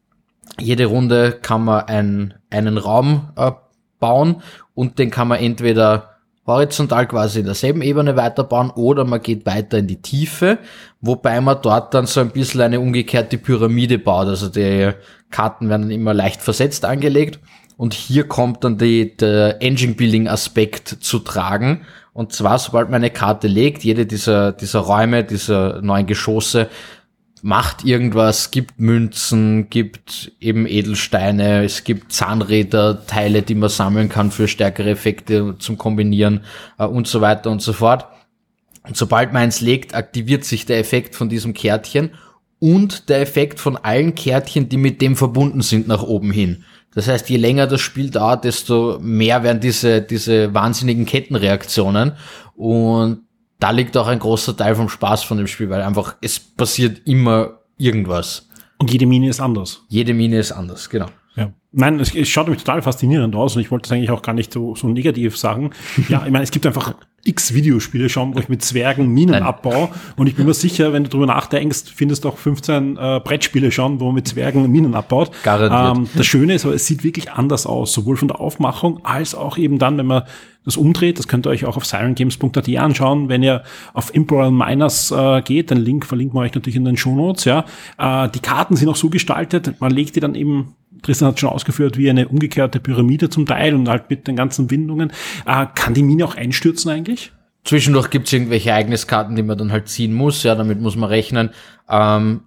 [0.60, 3.52] jede Runde kann man ein, einen Raum äh,
[3.98, 4.42] bauen
[4.74, 6.10] und den kann man entweder
[6.46, 10.58] horizontal quasi in derselben Ebene weiterbauen oder man geht weiter in die Tiefe,
[11.00, 14.26] wobei man dort dann so ein bisschen eine umgekehrte Pyramide baut.
[14.26, 14.92] Also die
[15.30, 17.40] Karten werden immer leicht versetzt angelegt
[17.76, 21.86] und hier kommt dann die, der Engine Building Aspekt zu tragen.
[22.12, 26.68] Und zwar, sobald man eine Karte legt, jede dieser, dieser Räume, dieser neuen Geschosse
[27.42, 34.30] macht irgendwas, gibt Münzen, gibt eben Edelsteine, es gibt Zahnräder, Teile, die man sammeln kann
[34.30, 36.40] für stärkere Effekte zum Kombinieren
[36.78, 38.06] äh, und so weiter und so fort.
[38.82, 42.12] Und sobald man eins legt, aktiviert sich der Effekt von diesem Kärtchen
[42.60, 46.64] und der Effekt von allen Kärtchen, die mit dem verbunden sind, nach oben hin.
[46.94, 52.12] Das heißt, je länger das Spiel dauert, desto mehr werden diese, diese wahnsinnigen Kettenreaktionen.
[52.54, 53.22] Und
[53.58, 57.06] da liegt auch ein großer Teil vom Spaß von dem Spiel, weil einfach es passiert
[57.06, 58.48] immer irgendwas.
[58.78, 59.82] Und jede Mine ist anders.
[59.88, 61.06] Jede Mine ist anders, genau.
[61.36, 61.52] Ja.
[61.72, 64.34] Nein, es, es schaut mich total faszinierend aus und ich wollte das eigentlich auch gar
[64.34, 65.70] nicht so, so negativ sagen.
[66.08, 69.88] Ja, ich meine, es gibt einfach x Videospiele schon, wo ich mit Zwergen Minen abbaue
[70.16, 73.72] und ich bin mir sicher, wenn du drüber nachdenkst, findest du auch 15 äh, Brettspiele
[73.72, 75.30] schon, wo man mit Zwergen Minen abbaut.
[75.42, 75.96] Garantiert.
[75.96, 79.34] Ähm, das Schöne ist, aber es sieht wirklich anders aus, sowohl von der Aufmachung als
[79.34, 80.24] auch eben dann, wenn man
[80.64, 81.18] das umdreht.
[81.18, 85.70] Das könnt ihr euch auch auf sirengames.at anschauen, wenn ihr auf Imperial Miners äh, geht.
[85.70, 87.44] Den Link verlinken wir euch natürlich in den Shownotes.
[87.44, 87.64] Ja,
[87.98, 91.50] äh, die Karten sind auch so gestaltet, man legt die dann eben Tristan hat schon
[91.50, 95.12] ausgeführt, wie eine umgekehrte Pyramide zum Teil und halt mit den ganzen Windungen.
[95.44, 97.32] Äh, kann die Mine auch einstürzen eigentlich?
[97.64, 101.08] Zwischendurch gibt es irgendwelche Ereigniskarten, die man dann halt ziehen muss, ja, damit muss man
[101.08, 101.50] rechnen.
[101.88, 102.42] Ähm,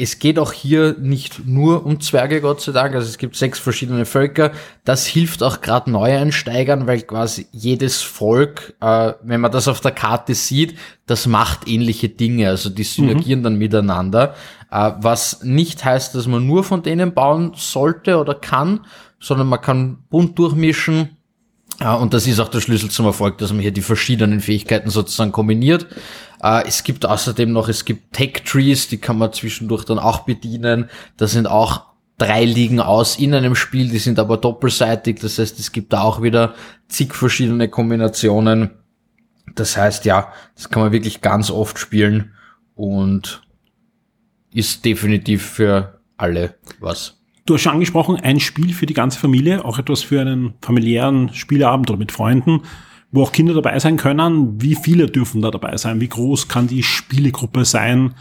[0.00, 2.94] es geht auch hier nicht nur um Zwerge, Gott sei Dank.
[2.94, 4.52] Also es gibt sechs verschiedene Völker.
[4.84, 9.92] Das hilft auch gerade Neueinsteigern, weil quasi jedes Volk, äh, wenn man das auf der
[9.92, 12.48] Karte sieht, das macht ähnliche Dinge.
[12.48, 13.44] Also die synergieren mhm.
[13.44, 14.34] dann miteinander.
[14.70, 18.86] Äh, was nicht heißt, dass man nur von denen bauen sollte oder kann,
[19.20, 21.17] sondern man kann bunt durchmischen.
[21.80, 25.30] Und das ist auch der Schlüssel zum Erfolg, dass man hier die verschiedenen Fähigkeiten sozusagen
[25.30, 25.86] kombiniert.
[26.42, 30.90] Äh, es gibt außerdem noch, es gibt Tech-Trees, die kann man zwischendurch dann auch bedienen.
[31.16, 31.84] Da sind auch
[32.18, 35.20] drei liegen aus in einem Spiel, die sind aber doppelseitig.
[35.20, 36.54] Das heißt, es gibt da auch wieder
[36.88, 38.70] zig verschiedene Kombinationen.
[39.54, 42.34] Das heißt, ja, das kann man wirklich ganz oft spielen
[42.74, 43.42] und
[44.52, 47.17] ist definitiv für alle was.
[47.48, 51.32] Du hast schon angesprochen, ein Spiel für die ganze Familie, auch etwas für einen familiären
[51.32, 52.62] Spieleabend oder mit Freunden
[53.10, 54.60] wo auch Kinder dabei sein können.
[54.60, 56.00] Wie viele dürfen da dabei sein?
[56.00, 58.14] Wie groß kann die Spielegruppe sein,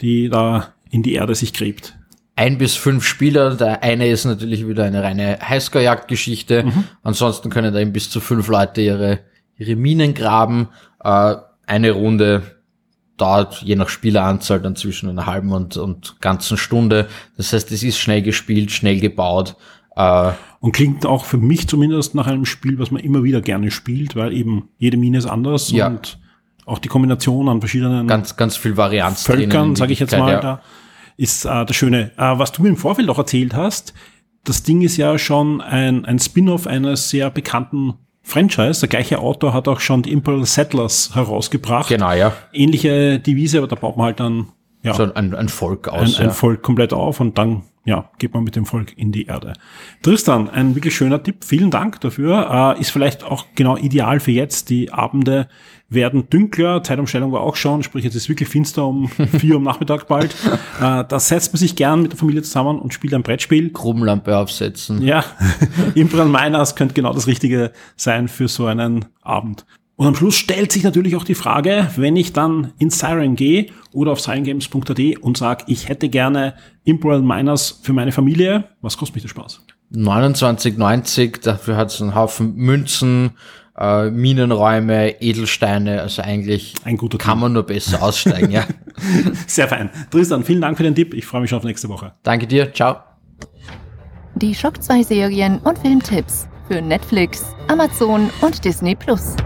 [0.00, 1.96] die da in die Erde sich gräbt?
[2.36, 3.54] Ein bis fünf Spieler.
[3.54, 6.64] Der eine ist natürlich wieder eine reine Highscore-Jagd-Geschichte.
[6.64, 6.84] Mhm.
[7.02, 9.20] Ansonsten können da eben bis zu fünf Leute ihre,
[9.56, 10.68] ihre Minen graben.
[11.04, 12.42] Äh, eine Runde
[13.20, 17.08] dauert je nach Spieleranzahl dann zwischen einer halben und, und ganzen Stunde.
[17.36, 19.56] Das heißt, es ist schnell gespielt, schnell gebaut.
[19.96, 23.70] Äh, und klingt auch für mich zumindest nach einem Spiel, was man immer wieder gerne
[23.70, 25.88] spielt, weil eben jede Mine ist anders ja.
[25.88, 26.18] und
[26.66, 30.40] auch die Kombination an verschiedenen ganz ganz viel Varianz Völkern, sage ich jetzt mal, ja.
[30.40, 30.62] da
[31.16, 32.12] ist äh, das Schöne.
[32.16, 33.94] Äh, was du mir im Vorfeld auch erzählt hast,
[34.44, 37.94] das Ding ist ja schon ein, ein Spin-off eines sehr bekannten
[38.30, 38.80] Franchise.
[38.80, 41.88] Der gleiche Autor hat auch schon die Imperial Settlers herausgebracht.
[41.88, 42.32] Genau, ja.
[42.52, 44.48] Ähnliche Devise, aber da baut man halt dann
[44.82, 46.18] ja, so ein, ein Volk aus.
[46.18, 49.26] Ein, ein Volk komplett auf und dann ja, geht man mit dem Volk in die
[49.26, 49.54] Erde.
[50.02, 51.44] Tristan, ein wirklich schöner Tipp.
[51.44, 52.76] Vielen Dank dafür.
[52.76, 54.68] Äh, ist vielleicht auch genau ideal für jetzt.
[54.68, 55.48] Die Abende
[55.88, 56.82] werden dünkler.
[56.82, 57.82] Zeitumstellung war auch schon.
[57.82, 60.34] Sprich, jetzt ist wirklich finster um vier Uhr Nachmittag bald.
[60.78, 63.70] Äh, da setzt man sich gern mit der Familie zusammen und spielt ein Brettspiel.
[63.72, 65.02] Krummlampe aufsetzen.
[65.02, 65.24] Ja.
[65.94, 69.64] Imperial Miners könnte genau das Richtige sein für so einen Abend.
[70.00, 73.66] Und am Schluss stellt sich natürlich auch die Frage, wenn ich dann in Siren gehe
[73.92, 79.16] oder auf sirengames.at und sage, ich hätte gerne Imperial Miners für meine Familie, was kostet
[79.16, 79.60] mich der Spaß?
[79.92, 83.32] 29,90, dafür hat es einen Haufen Münzen,
[83.76, 88.64] äh, Minenräume, Edelsteine, also eigentlich Ein guter kann man nur besser aussteigen, ja.
[89.46, 89.90] Sehr fein.
[90.10, 91.12] Tristan, vielen Dank für den Tipp.
[91.12, 92.14] Ich freue mich schon auf nächste Woche.
[92.22, 92.72] Danke dir.
[92.72, 93.00] Ciao.
[94.36, 99.36] Die Schock 2 Serien und Filmtipps für Netflix, Amazon und Disney Plus.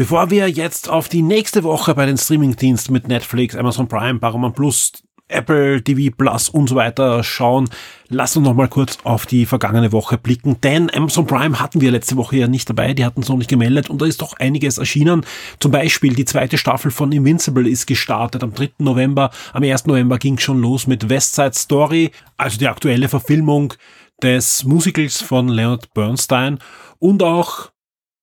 [0.00, 4.56] Bevor wir jetzt auf die nächste Woche bei den Streamingdiensten mit Netflix, Amazon Prime, Paramount
[4.56, 4.92] Plus,
[5.28, 7.68] Apple TV Plus und so weiter schauen,
[8.08, 11.90] lass uns noch mal kurz auf die vergangene Woche blicken, denn Amazon Prime hatten wir
[11.90, 14.38] letzte Woche ja nicht dabei, die hatten es noch nicht gemeldet und da ist doch
[14.38, 15.20] einiges erschienen.
[15.58, 18.70] Zum Beispiel die zweite Staffel von Invincible ist gestartet am 3.
[18.78, 19.30] November.
[19.52, 19.84] Am 1.
[19.84, 23.74] November ging schon los mit West Side Story, also die aktuelle Verfilmung
[24.22, 26.58] des Musicals von Leonard Bernstein
[26.98, 27.70] und auch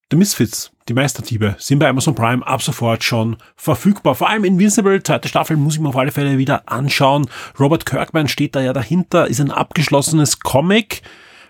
[0.10, 4.16] The Misfits, die Meisterdiebe, sind bei Amazon Prime ab sofort schon verfügbar.
[4.16, 7.30] Vor allem Invincible, zweite Staffel, muss ich mir auf alle Fälle wieder anschauen.
[7.60, 11.02] Robert Kirkman steht da ja dahinter, ist ein abgeschlossenes Comic.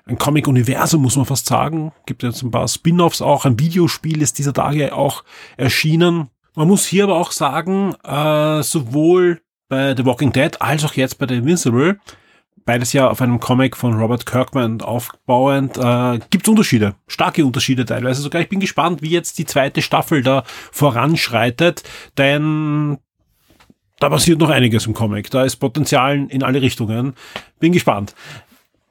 [0.08, 1.92] Ein Comic-Universum, muss man fast sagen.
[2.08, 3.46] Gibt jetzt ein paar Spin-offs auch.
[3.46, 5.24] Ein Videospiel ist dieser Tage auch
[5.58, 6.30] erschienen.
[6.56, 9.40] Man muss hier aber auch sagen, äh, sowohl
[9.70, 12.00] bei The Walking Dead als auch jetzt bei The Invincible
[12.68, 18.22] beides ja auf einem Comic von Robert Kirkman aufbauend, äh, gibt Unterschiede, starke Unterschiede teilweise
[18.22, 18.42] sogar.
[18.42, 21.84] Ich bin gespannt, wie jetzt die zweite Staffel da voranschreitet,
[22.18, 22.98] denn
[24.00, 25.32] da passiert noch einiges im Comic.
[25.32, 27.16] Da ist Potenzial in alle Richtungen.
[27.60, 28.14] Bin gespannt.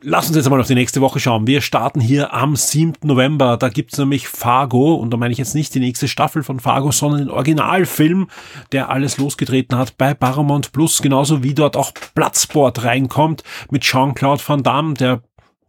[0.02, 1.46] Lass uns jetzt mal auf die nächste Woche schauen.
[1.46, 2.96] Wir starten hier am 7.
[3.02, 3.56] November.
[3.56, 4.94] Da gibt's nämlich Fargo.
[4.94, 8.28] Und da meine ich jetzt nicht die nächste Staffel von Fargo, sondern den Originalfilm,
[8.72, 11.00] der alles losgetreten hat bei Paramount Plus.
[11.00, 15.22] Genauso wie dort auch Bloodsport reinkommt mit Jean-Claude Van Damme, der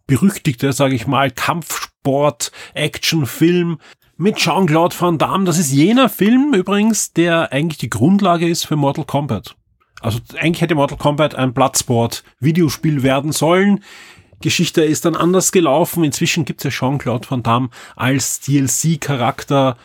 [0.08, 3.78] berüchtigte, sage ich mal, Kampfsport-Action-Film
[4.18, 5.46] mit Jean-Claude Van Damme.
[5.46, 9.56] Das ist jener Film übrigens, der eigentlich die Grundlage ist für Mortal Kombat.
[10.02, 13.84] Also eigentlich hätte Mortal Kombat ein Bloodsport-Videospiel werden sollen.
[14.42, 16.04] Geschichte ist dann anders gelaufen.
[16.04, 19.78] Inzwischen gibt es ja Jean-Claude Van Damme als DLC-Charakter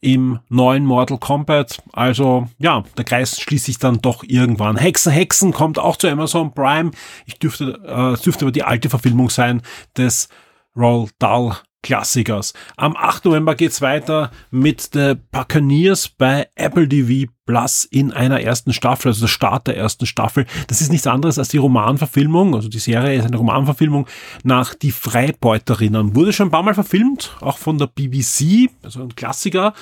[0.00, 1.82] im neuen Mortal Kombat.
[1.92, 4.76] Also ja, der Kreis schließt sich dann doch irgendwann.
[4.76, 6.92] Hexen, Hexen kommt auch zu Amazon Prime.
[7.26, 9.62] Ich dürfte, äh, dürfte aber die alte Verfilmung sein
[9.96, 10.28] des
[10.76, 12.54] Roll Dahl Klassikers.
[12.76, 13.26] Am 8.
[13.26, 19.22] November geht's weiter mit The Buccaneers bei Apple TV Plus in einer ersten Staffel, also
[19.22, 20.44] der Start der ersten Staffel.
[20.66, 24.06] Das ist nichts anderes als die Romanverfilmung, also die Serie ist eine Romanverfilmung
[24.42, 26.14] nach Die Freibeuterinnen.
[26.14, 29.72] Wurde schon ein paar Mal verfilmt, auch von der BBC, also ein Klassiker.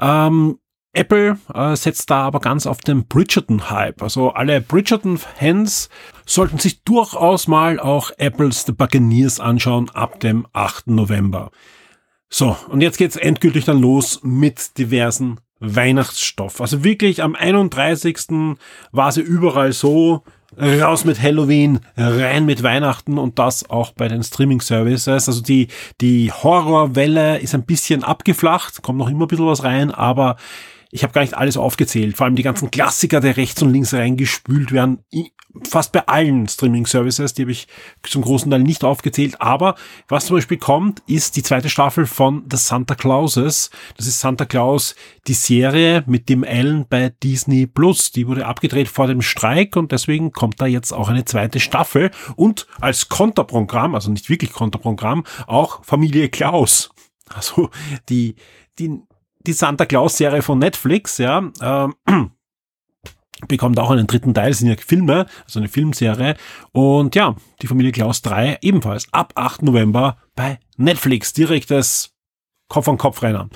[0.00, 0.58] Ähm,
[0.92, 4.02] Apple äh, setzt da aber ganz auf den Bridgerton-Hype.
[4.02, 5.88] Also alle Bridgerton-Fans
[6.26, 10.88] sollten sich durchaus mal auch Apples The Buccaneers anschauen ab dem 8.
[10.88, 11.50] November.
[12.30, 16.60] So, und jetzt geht's endgültig dann los mit diversen Weihnachtsstoff.
[16.60, 18.18] Also wirklich am 31.
[18.92, 20.24] war sie überall so,
[20.56, 25.28] raus mit Halloween, rein mit Weihnachten und das auch bei den Streaming-Services.
[25.28, 25.68] Also die,
[26.00, 30.36] die Horrorwelle ist ein bisschen abgeflacht, kommt noch immer ein bisschen was rein, aber
[30.90, 33.92] ich habe gar nicht alles aufgezählt, vor allem die ganzen Klassiker, die rechts und links
[33.92, 35.04] reingespült werden,
[35.68, 37.66] fast bei allen Streaming-Services, die habe ich
[38.02, 39.74] zum großen Teil nicht aufgezählt, aber
[40.08, 43.70] was zum Beispiel kommt, ist die zweite Staffel von The Santa Clauses.
[43.96, 44.94] Das ist Santa Claus,
[45.26, 48.12] die Serie mit dem Allen bei Disney Plus.
[48.12, 52.10] Die wurde abgedreht vor dem Streik und deswegen kommt da jetzt auch eine zweite Staffel
[52.36, 56.90] und als Konterprogramm, also nicht wirklich Konterprogramm, auch Familie Klaus.
[57.30, 57.70] Also
[58.08, 58.36] die,
[58.78, 59.02] die
[59.48, 61.94] die Santa Claus-Serie von Netflix, ja, ähm,
[63.48, 66.36] bekommt auch einen dritten Teil, sind ja Filme, also eine Filmserie.
[66.72, 69.62] Und ja, die Familie Klaus 3 ebenfalls ab 8.
[69.62, 71.32] November bei Netflix.
[71.32, 72.10] Direktes
[72.68, 73.48] Kopf an Kopf rennen.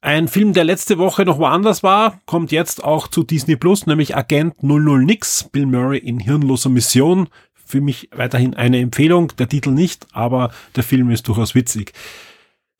[0.00, 4.16] Ein Film, der letzte Woche noch woanders war, kommt jetzt auch zu Disney Plus, nämlich
[4.16, 7.28] Agent 00 Nix, Bill Murray in hirnloser Mission.
[7.52, 11.92] Für mich weiterhin eine Empfehlung, der Titel nicht, aber der Film ist durchaus witzig.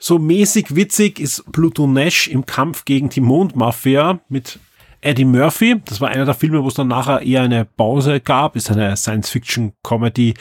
[0.02, 4.58] So mäßig witzig ist Pluto Nash im Kampf gegen die Mondmafia mit
[5.02, 5.80] Eddie Murphy.
[5.84, 8.54] Das war einer der Filme, wo es dann nachher eher eine Pause gab.
[8.56, 10.34] Ist eine Science-Fiction-Comedy,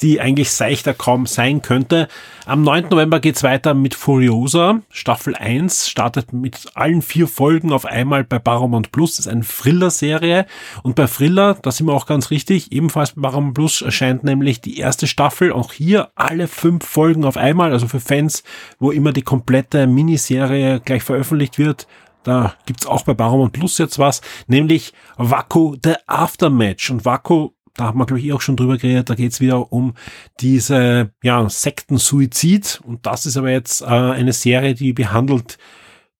[0.00, 2.08] die eigentlich seichter kaum sein könnte.
[2.46, 2.88] Am 9.
[2.90, 4.80] November geht's weiter mit Furiosa.
[4.88, 9.16] Staffel 1 startet mit allen vier Folgen auf einmal bei Paramount Plus.
[9.16, 10.46] Das ist eine Thriller-Serie.
[10.82, 14.60] Und bei Thriller, da sind wir auch ganz richtig, ebenfalls bei Paramount Plus erscheint nämlich
[14.60, 15.52] die erste Staffel.
[15.52, 17.72] Auch hier alle fünf Folgen auf einmal.
[17.72, 18.44] Also für Fans,
[18.78, 21.86] wo immer die komplette Miniserie gleich veröffentlicht wird,
[22.26, 26.90] da gibt's auch bei Paramount Plus jetzt was, nämlich Waco The Aftermatch.
[26.90, 29.94] Und Waco, da haben wir, glaube ich, auch schon drüber geredet, da geht's wieder um
[30.40, 32.80] diese ja, Sekten-Suizid.
[32.84, 35.58] Und das ist aber jetzt äh, eine Serie, die behandelt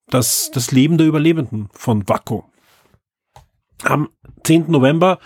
[0.08, 2.44] das, das Leben der Überlebenden von Waco.
[3.82, 4.08] Am
[4.44, 4.70] 10.
[4.70, 5.18] November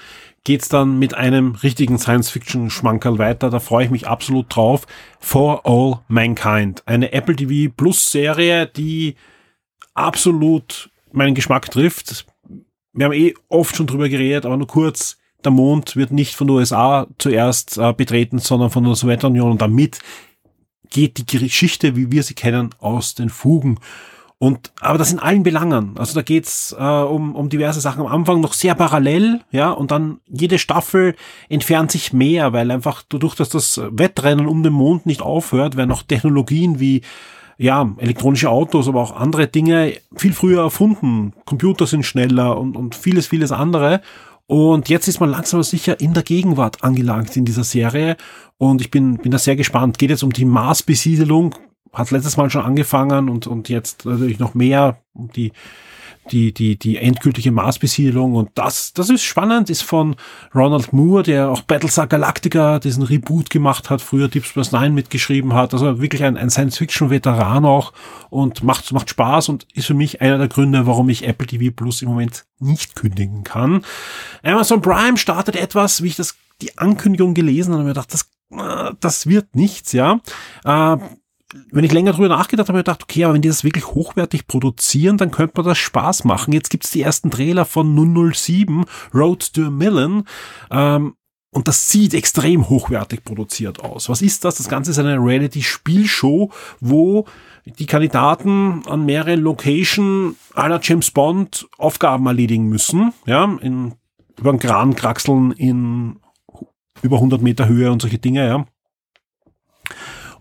[0.45, 3.51] geht's dann mit einem richtigen Science-Fiction-Schmankerl weiter.
[3.51, 4.87] Da freue ich mich absolut drauf.
[5.19, 6.83] For All Mankind.
[6.87, 9.17] Eine Apple TV Plus Serie, die
[9.95, 12.27] absolut meinen Geschmack trifft.
[12.93, 15.17] Wir haben eh oft schon drüber geredet, aber nur kurz.
[15.45, 19.63] Der Mond wird nicht von den USA zuerst äh, betreten, sondern von der Sowjetunion und
[19.63, 20.01] damit
[20.91, 23.79] geht die Geschichte, wie wir sie kennen, aus den Fugen.
[24.43, 25.99] Und aber das in allen Belangen.
[25.99, 29.91] Also da geht's äh, um, um diverse Sachen am Anfang noch sehr parallel, ja, und
[29.91, 31.15] dann jede Staffel
[31.51, 35.93] entfernt sich mehr, weil einfach dadurch, dass das Wettrennen um den Mond nicht aufhört, werden
[35.93, 37.03] auch Technologien wie
[37.61, 41.35] ja, elektronische Autos, aber auch andere Dinge viel früher erfunden.
[41.45, 44.01] Computer sind schneller und, und vieles, vieles andere.
[44.47, 48.17] Und jetzt ist man langsam sicher in der Gegenwart angelangt in dieser Serie.
[48.57, 49.99] Und ich bin, bin da sehr gespannt.
[49.99, 51.55] Geht jetzt um die Marsbesiedelung.
[51.93, 55.53] Hat letztes Mal schon angefangen und, und jetzt natürlich noch mehr um die
[56.31, 58.35] die, die, die endgültige Marsbesiedlung.
[58.35, 60.17] Und das, das ist spannend, ist von
[60.55, 65.55] Ronald Moore, der auch Battlestar Galactica, diesen Reboot gemacht hat, früher Deep Space Nine mitgeschrieben
[65.55, 65.73] hat.
[65.73, 67.93] Also wirklich ein, ein Science-Fiction-Veteran auch
[68.29, 71.75] und macht, macht Spaß und ist für mich einer der Gründe, warum ich Apple TV
[71.75, 73.85] Plus im Moment nicht kündigen kann.
[74.43, 78.93] Amazon Prime startet etwas, wie ich das die Ankündigung gelesen habe, mir gedacht, das äh,
[79.01, 80.21] das wird nichts, ja.
[80.65, 80.97] Äh,
[81.71, 83.87] wenn ich länger drüber nachgedacht habe, habe ich gedacht, okay, aber wenn die das wirklich
[83.87, 86.53] hochwertig produzieren, dann könnte man das Spaß machen.
[86.53, 90.25] Jetzt gibt's die ersten Trailer von 007, Road to a Million.
[90.71, 91.15] Ähm,
[91.53, 94.09] und das sieht extrem hochwertig produziert aus.
[94.09, 94.57] Was ist das?
[94.57, 97.27] Das Ganze ist eine Reality-Spielshow, wo
[97.65, 103.13] die Kandidaten an mehreren Location aller James Bond Aufgaben erledigen müssen.
[103.27, 103.95] Ja, in,
[104.39, 106.21] über einen Kran kraxeln in
[107.03, 108.65] über 100 Meter Höhe und solche Dinge, ja.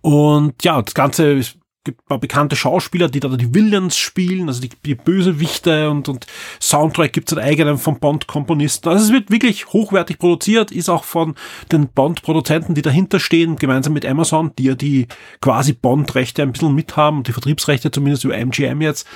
[0.02, 4.62] Und ja, das Ganze ist gibt paar bekannte Schauspieler, die da die Villains spielen, also
[4.62, 6.28] die, die Bösewichte und, und
[6.62, 8.90] Soundtrack gibt es einen eigenen von Bond-Komponisten.
[8.90, 11.36] Also es wird wirklich hochwertig produziert, ist auch von
[11.72, 15.08] den Bond-Produzenten, die dahinter stehen, gemeinsam mit Amazon, die ja die
[15.42, 19.08] quasi Bond-Rechte ein bisschen mithaben, die Vertriebsrechte zumindest über MGM jetzt.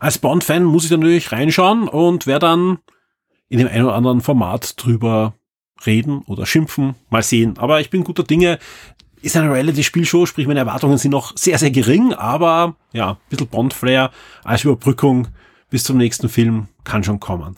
[0.00, 2.78] Als Bond-Fan muss ich natürlich reinschauen und werde dann
[3.48, 5.34] in dem einen oder anderen Format drüber
[5.86, 7.56] reden oder schimpfen, mal sehen.
[7.58, 8.58] Aber ich bin guter Dinge
[9.22, 13.48] ist eine Reality-Spielshow, sprich meine Erwartungen sind noch sehr, sehr gering, aber ja, ein bisschen
[13.48, 14.10] Bond-Flair
[14.44, 15.28] als Überbrückung
[15.70, 17.56] bis zum nächsten Film kann schon kommen.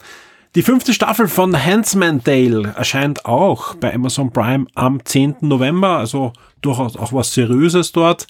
[0.55, 5.37] Die fünfte Staffel von Handsman Dale erscheint auch bei Amazon Prime am 10.
[5.41, 8.27] November, also durchaus auch was Seriöses dort.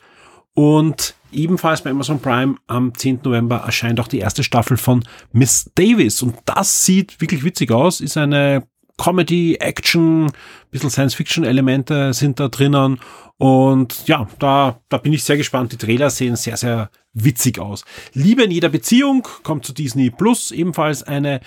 [0.54, 3.22] Und ebenfalls bei Amazon Prime am 10.
[3.24, 6.22] November erscheint auch die erste Staffel von Miss Davis.
[6.22, 8.68] Und das sieht wirklich witzig aus, ist eine
[9.02, 10.32] Comedy, Action,
[10.70, 12.99] bisschen Science-Fiction-Elemente sind da drinnen.
[13.38, 15.72] Und ja, da, da bin ich sehr gespannt.
[15.72, 17.84] Die Trailer sehen sehr, sehr witzig aus.
[18.14, 21.41] Liebe in jeder Beziehung kommt zu Disney Plus, ebenfalls eine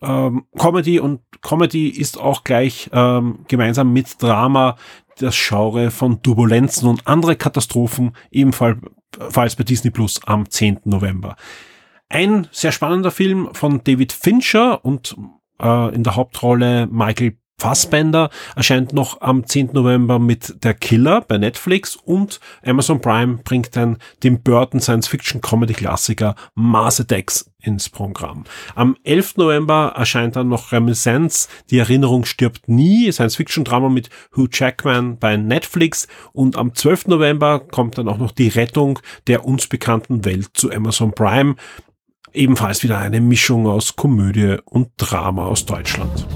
[0.00, 4.76] ähm, Comedy und Comedy ist auch gleich ähm, gemeinsam mit Drama
[5.18, 8.78] das Genre von Turbulenzen und andere Katastrophen ebenfalls
[9.56, 10.80] bei Disney Plus am 10.
[10.84, 11.36] November.
[12.08, 15.16] Ein sehr spannender Film von David Fincher und
[15.62, 19.70] äh, in der Hauptrolle Michael Fassbender erscheint noch am 10.
[19.72, 25.40] November mit Der Killer bei Netflix und Amazon Prime bringt dann den Burton Science Fiction
[25.40, 28.44] Comedy Klassiker Mars Attacks ins Programm.
[28.74, 29.36] Am 11.
[29.38, 35.18] November erscheint dann noch Reminiscence, Die Erinnerung stirbt nie, Science Fiction Drama mit Hugh Jackman
[35.18, 37.06] bei Netflix und am 12.
[37.06, 41.54] November kommt dann auch noch Die Rettung der uns bekannten Welt zu Amazon Prime
[42.34, 46.26] Ebenfalls wieder eine Mischung aus Komödie und Drama aus Deutschland.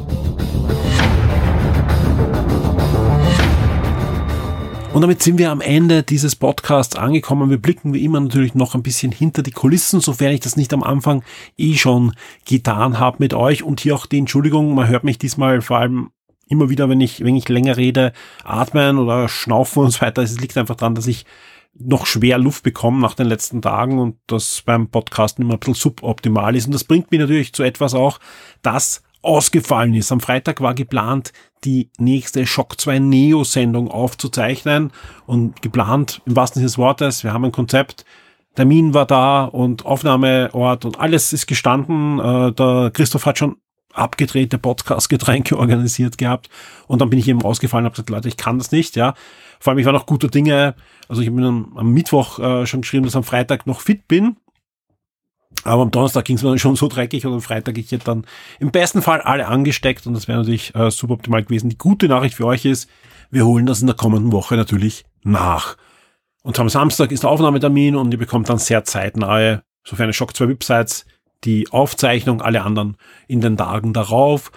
[4.93, 7.51] Und damit sind wir am Ende dieses Podcasts angekommen.
[7.51, 10.73] Wir blicken wie immer natürlich noch ein bisschen hinter die Kulissen, sofern ich das nicht
[10.73, 11.25] am Anfang
[11.57, 12.13] eh schon
[12.47, 13.65] getan habe mit euch.
[13.65, 16.11] Und hier auch die Entschuldigung, man hört mich diesmal vor allem
[16.47, 18.13] immer wieder, wenn ich, wenn ich länger rede,
[18.45, 20.23] atmen oder schnaufen und so weiter.
[20.23, 21.27] Es liegt einfach daran, dass ich
[21.75, 25.75] noch schwer Luft bekommen nach den letzten Tagen und das beim Podcasten immer ein bisschen
[25.75, 26.66] suboptimal ist.
[26.66, 28.19] Und das bringt mich natürlich zu etwas auch,
[28.62, 30.12] das ausgefallen ist.
[30.12, 31.33] Am Freitag war geplant,
[31.64, 34.93] die nächste Shock 2 Neo Sendung aufzuzeichnen
[35.27, 37.25] und geplant im wahrsten Sinne des Wortes.
[37.25, 38.05] Wir haben ein Konzept.
[38.55, 42.19] Termin war da und Aufnahmeort und alles ist gestanden.
[42.19, 43.57] Äh, der Christoph hat schon
[43.93, 46.49] abgedrehte Podcast-Getränke organisiert gehabt
[46.87, 49.14] und dann bin ich eben ausgefallen und habe gesagt, Leute, ich kann das nicht, ja.
[49.61, 50.75] Vor allem, ich war noch guter Dinge.
[51.09, 54.37] Also ich habe am, am Mittwoch äh, schon geschrieben, dass am Freitag noch fit bin.
[55.65, 58.05] Aber am Donnerstag ging es mir dann schon so dreckig und am Freitag ich hätte
[58.05, 58.27] dann
[58.61, 61.69] im besten Fall alle angesteckt und das wäre natürlich äh, super optimal gewesen.
[61.69, 62.89] Die gute Nachricht für euch ist,
[63.31, 65.77] wir holen das in der kommenden Woche natürlich nach.
[66.43, 70.37] Und am Samstag ist der Aufnahmetermin und ihr bekommt dann sehr zeitnahe, sofern eine Shock
[70.37, 71.07] 2 Websites,
[71.45, 72.97] die Aufzeichnung, alle anderen
[73.27, 74.51] in den Tagen darauf.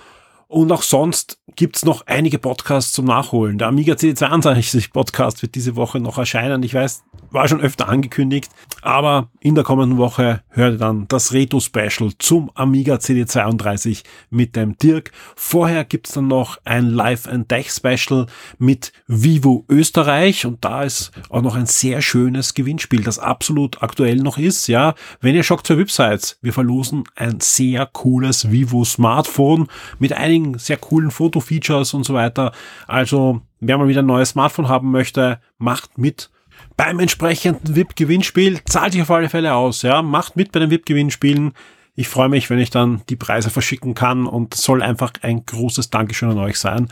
[0.52, 3.58] Und auch sonst gibt's noch einige Podcasts zum Nachholen.
[3.58, 6.62] Der Amiga CD62 Podcast wird diese Woche noch erscheinen.
[6.64, 11.32] Ich weiß, war schon öfter angekündigt, aber in der kommenden Woche hört ihr dann das
[11.32, 15.12] Retro-Special zum Amiga CD32 mit dem Dirk.
[15.36, 18.26] Vorher gibt's dann noch ein Live and Tech Special
[18.58, 24.18] mit Vivo Österreich und da ist auch noch ein sehr schönes Gewinnspiel, das absolut aktuell
[24.18, 24.68] noch ist.
[24.68, 29.68] Ja, wenn ihr Shock 2 Websites, wir verlosen ein sehr cooles Vivo Smartphone
[30.00, 32.52] mit einigen sehr coolen Foto-Features und so weiter.
[32.88, 36.30] Also, wer mal wieder ein neues Smartphone haben möchte, macht mit
[36.78, 38.62] beim entsprechenden VIP-Gewinnspiel.
[38.66, 40.02] Zahlt sich auf alle Fälle aus, ja.
[40.02, 41.54] Macht mit bei den VIP-Gewinnspielen.
[41.96, 45.90] Ich freue mich, wenn ich dann die Preise verschicken kann und soll einfach ein großes
[45.90, 46.88] Dankeschön an euch sein.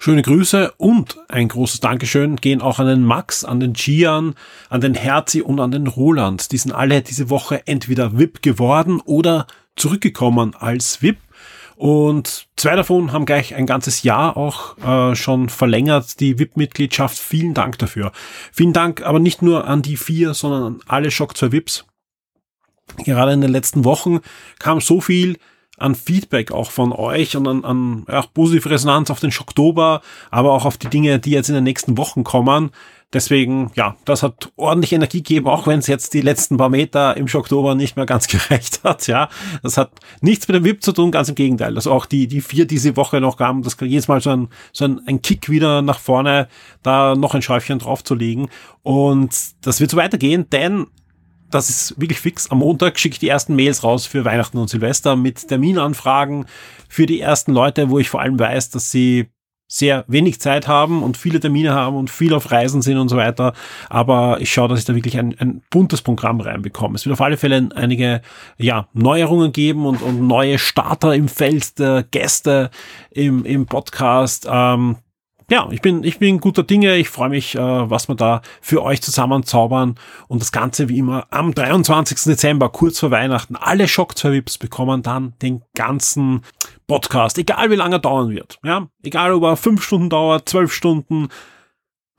[0.00, 4.34] Schöne Grüße und ein großes Dankeschön gehen auch an den Max, an den Gian,
[4.70, 6.52] an den Herzi und an den Roland.
[6.52, 11.18] Die sind alle diese Woche entweder VIP geworden oder zurückgekommen als VIP.
[11.78, 17.16] Und zwei davon haben gleich ein ganzes Jahr auch äh, schon verlängert, die VIP-Mitgliedschaft.
[17.16, 18.10] Vielen Dank dafür.
[18.52, 21.84] Vielen Dank aber nicht nur an die vier, sondern an alle Shock 2 VIPs.
[23.04, 24.18] Gerade in den letzten Wochen
[24.58, 25.38] kam so viel
[25.76, 30.02] an Feedback auch von euch und an, an ja, positive Resonanz auf den Schocktober,
[30.32, 32.72] aber auch auf die Dinge, die jetzt in den nächsten Wochen kommen.
[33.14, 37.16] Deswegen, ja, das hat ordentlich Energie gegeben, auch wenn es jetzt die letzten paar Meter
[37.16, 39.30] im Oktober nicht mehr ganz gereicht hat, ja.
[39.62, 41.74] Das hat nichts mit dem VIP zu tun, ganz im Gegenteil.
[41.74, 44.84] Also auch die, die vier diese Woche noch gaben, das jedes Mal so ein, so
[44.84, 46.48] ein, ein Kick wieder nach vorne,
[46.82, 48.48] da noch ein Schäufchen draufzulegen.
[48.82, 50.86] Und das wird so weitergehen, denn
[51.50, 52.50] das ist wirklich fix.
[52.50, 56.44] Am Montag schicke ich die ersten Mails raus für Weihnachten und Silvester mit Terminanfragen
[56.90, 59.30] für die ersten Leute, wo ich vor allem weiß, dass sie
[59.68, 63.16] sehr wenig Zeit haben und viele Termine haben und viel auf Reisen sind und so
[63.16, 63.52] weiter.
[63.90, 66.96] Aber ich schaue, dass ich da wirklich ein, ein buntes Programm reinbekomme.
[66.96, 68.22] Es wird auf alle Fälle einige
[68.56, 72.70] ja, Neuerungen geben und, und neue Starter im Feld der Gäste
[73.10, 74.48] im, im Podcast.
[74.50, 74.96] Ähm,
[75.50, 76.96] ja, ich bin, ich bin guter Dinge.
[76.96, 79.94] Ich freue mich, äh, was wir da für euch zusammenzaubern.
[80.28, 82.24] Und das Ganze wie immer am 23.
[82.24, 83.56] Dezember, kurz vor Weihnachten.
[83.56, 86.42] Alle Shock 2 Vips bekommen dann den ganzen
[86.86, 88.58] Podcast, egal wie lange er dauern wird.
[88.62, 91.28] Ja, egal ob er fünf Stunden dauert, zwölf Stunden.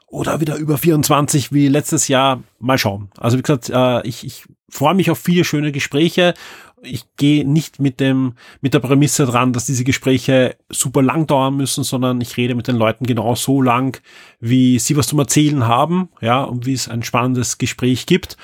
[0.08, 2.42] oder wieder über 24 wie letztes Jahr.
[2.60, 3.12] Mal schauen.
[3.18, 6.34] Also wie gesagt, äh, ich, ich freue mich auf viele schöne Gespräche.
[6.82, 11.58] Ich gehe nicht mit dem mit der Prämisse dran, dass diese Gespräche super lang dauern
[11.58, 14.02] müssen, sondern ich rede mit den Leuten genau so lang,
[14.40, 18.38] wie sie was zum Erzählen haben, ja, und wie es ein spannendes Gespräch gibt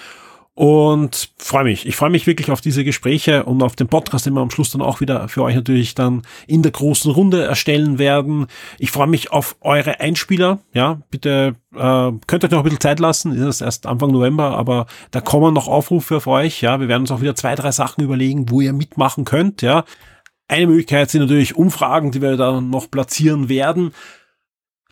[0.56, 1.86] und freue mich.
[1.86, 4.72] Ich freue mich wirklich auf diese Gespräche und auf den Podcast, den wir am Schluss
[4.72, 8.48] dann auch wieder für euch natürlich dann in der großen Runde erstellen werden.
[8.80, 10.60] Ich freue mich auf eure Einspieler.
[10.74, 13.34] Ja, bitte äh, könnt euch noch ein bisschen Zeit lassen.
[13.34, 16.62] Ist es erst Anfang November, aber da kommen noch Aufrufe für euch.
[16.62, 19.62] Ja, wir werden uns auch wieder zwei, drei Sachen überlegen, wo ihr mitmachen könnt.
[19.62, 19.84] Ja,
[20.48, 23.92] eine Möglichkeit sind natürlich Umfragen, die wir da noch platzieren werden.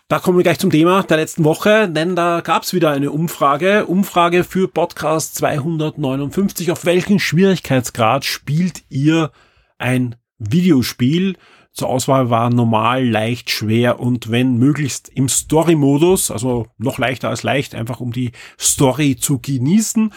[0.09, 3.09] Da kommen wir gleich zum Thema der letzten Woche, denn da gab es wieder eine
[3.09, 3.85] Umfrage.
[3.85, 6.71] Umfrage für Podcast 259.
[6.71, 9.31] Auf welchen Schwierigkeitsgrad spielt ihr
[9.77, 11.37] ein Videospiel?
[11.71, 17.41] Zur Auswahl war normal, leicht, schwer und wenn möglichst im Story-Modus, also noch leichter als
[17.41, 20.13] leicht, einfach um die Story zu genießen.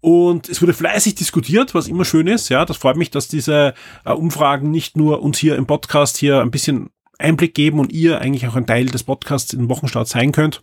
[0.00, 2.50] Und es wurde fleißig diskutiert, was immer schön ist.
[2.50, 3.74] Ja, das freut mich, dass diese
[4.04, 8.20] äh, Umfragen nicht nur uns hier im Podcast hier ein bisschen Einblick geben und ihr
[8.20, 10.62] eigentlich auch ein Teil des Podcasts im Wochenstart sein könnt,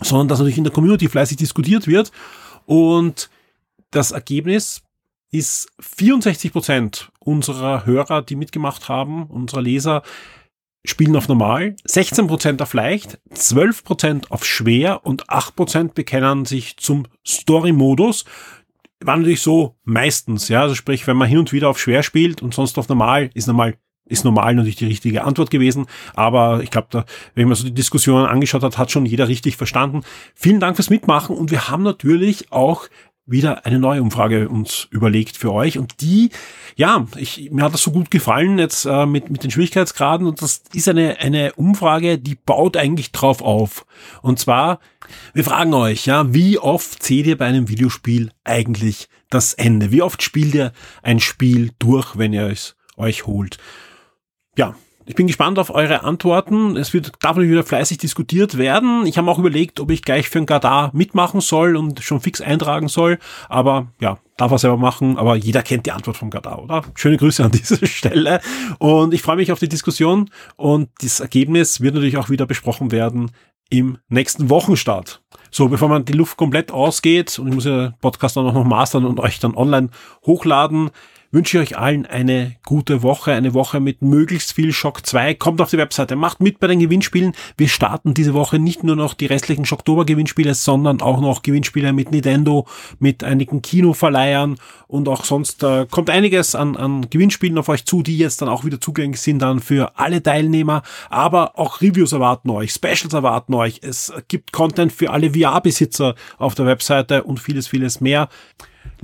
[0.00, 2.10] sondern dass natürlich in der Community fleißig diskutiert wird.
[2.66, 3.30] Und
[3.90, 4.82] das Ergebnis
[5.30, 10.02] ist 64 Prozent unserer Hörer, die mitgemacht haben, unserer Leser,
[10.84, 16.44] spielen auf normal, 16 Prozent auf leicht, 12 Prozent auf schwer und 8 Prozent bekennen
[16.44, 18.24] sich zum Story-Modus.
[19.00, 22.42] War natürlich so meistens, ja, also sprich, wenn man hin und wieder auf schwer spielt
[22.42, 23.76] und sonst auf normal, ist normal
[24.12, 25.86] ist normal natürlich die richtige Antwort gewesen.
[26.14, 27.04] Aber ich glaube, da,
[27.34, 30.02] wenn man so die Diskussion angeschaut hat, hat schon jeder richtig verstanden.
[30.34, 32.88] Vielen Dank fürs Mitmachen und wir haben natürlich auch
[33.24, 36.30] wieder eine neue Umfrage uns überlegt für euch und die,
[36.76, 40.42] ja, ich, mir hat das so gut gefallen jetzt äh, mit, mit den Schwierigkeitsgraden und
[40.42, 43.86] das ist eine, eine Umfrage, die baut eigentlich drauf auf.
[44.22, 44.80] Und zwar,
[45.34, 49.92] wir fragen euch, ja, wie oft seht ihr bei einem Videospiel eigentlich das Ende?
[49.92, 53.58] Wie oft spielt ihr ein Spiel durch, wenn ihr es euch holt?
[54.56, 54.74] Ja,
[55.04, 56.76] ich bin gespannt auf eure Antworten.
[56.76, 59.04] Es wird darf natürlich wieder fleißig diskutiert werden.
[59.06, 62.40] Ich habe auch überlegt, ob ich gleich für ein Gadar mitmachen soll und schon fix
[62.40, 63.18] eintragen soll.
[63.48, 65.18] Aber ja, darf er selber machen.
[65.18, 66.84] Aber jeder kennt die Antwort vom Gadar, oder?
[66.94, 68.40] Schöne Grüße an dieser Stelle.
[68.78, 70.30] Und ich freue mich auf die Diskussion.
[70.56, 73.32] Und das Ergebnis wird natürlich auch wieder besprochen werden
[73.70, 75.22] im nächsten Wochenstart.
[75.50, 78.64] So, bevor man die Luft komplett ausgeht und ich muss ja Podcast dann auch noch
[78.64, 79.88] mastern und euch dann online
[80.24, 80.90] hochladen,
[81.32, 85.34] wünsche ich euch allen eine gute Woche, eine Woche mit möglichst viel Shock 2.
[85.34, 87.32] Kommt auf die Webseite, macht mit bei den Gewinnspielen.
[87.56, 91.94] Wir starten diese Woche nicht nur noch die restlichen Shocktober Gewinnspiele, sondern auch noch Gewinnspiele
[91.94, 92.66] mit Nintendo,
[92.98, 94.56] mit einigen Kinoverleihern
[94.86, 98.50] und auch sonst äh, kommt einiges an, an Gewinnspielen auf euch zu, die jetzt dann
[98.50, 100.82] auch wieder zugänglich sind dann für alle Teilnehmer.
[101.08, 103.80] Aber auch Reviews erwarten euch, Specials erwarten euch.
[103.82, 108.28] Es gibt Content für alle VR-Besitzer auf der Webseite und vieles, vieles mehr.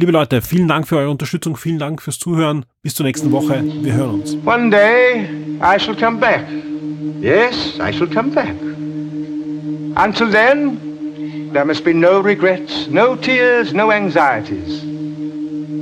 [0.01, 2.65] Liebe Leute, vielen Dank für eure Unterstützung, vielen Dank fürs Zuhören.
[2.83, 3.65] Bis zur nächsten Woche.
[3.83, 4.37] Wir hören uns.
[4.45, 5.29] One day
[5.61, 6.45] I shall come back.
[7.21, 8.55] Yes, I shall come back.
[9.97, 14.85] Until then, there must be no regrets, no tears, no anxieties.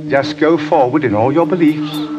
[0.09, 2.17] Just go forward in all your beliefs.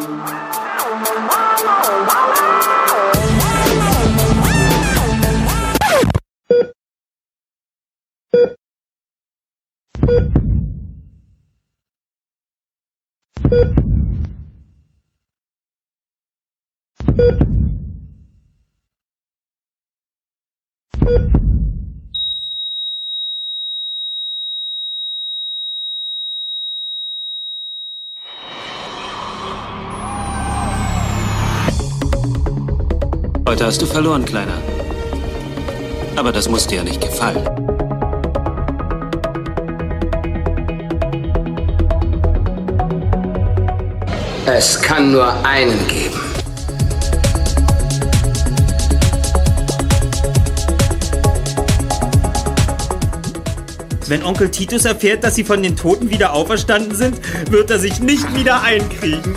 [13.49, 13.73] Heute
[33.65, 34.53] hast du verloren, Kleiner.
[36.17, 37.78] Aber das muss dir ja nicht gefallen.
[44.51, 46.19] Es kann nur einen geben.
[54.07, 57.21] Wenn Onkel Titus erfährt, dass sie von den Toten wieder auferstanden sind,
[57.51, 59.37] wird er sich nicht wieder einkriegen.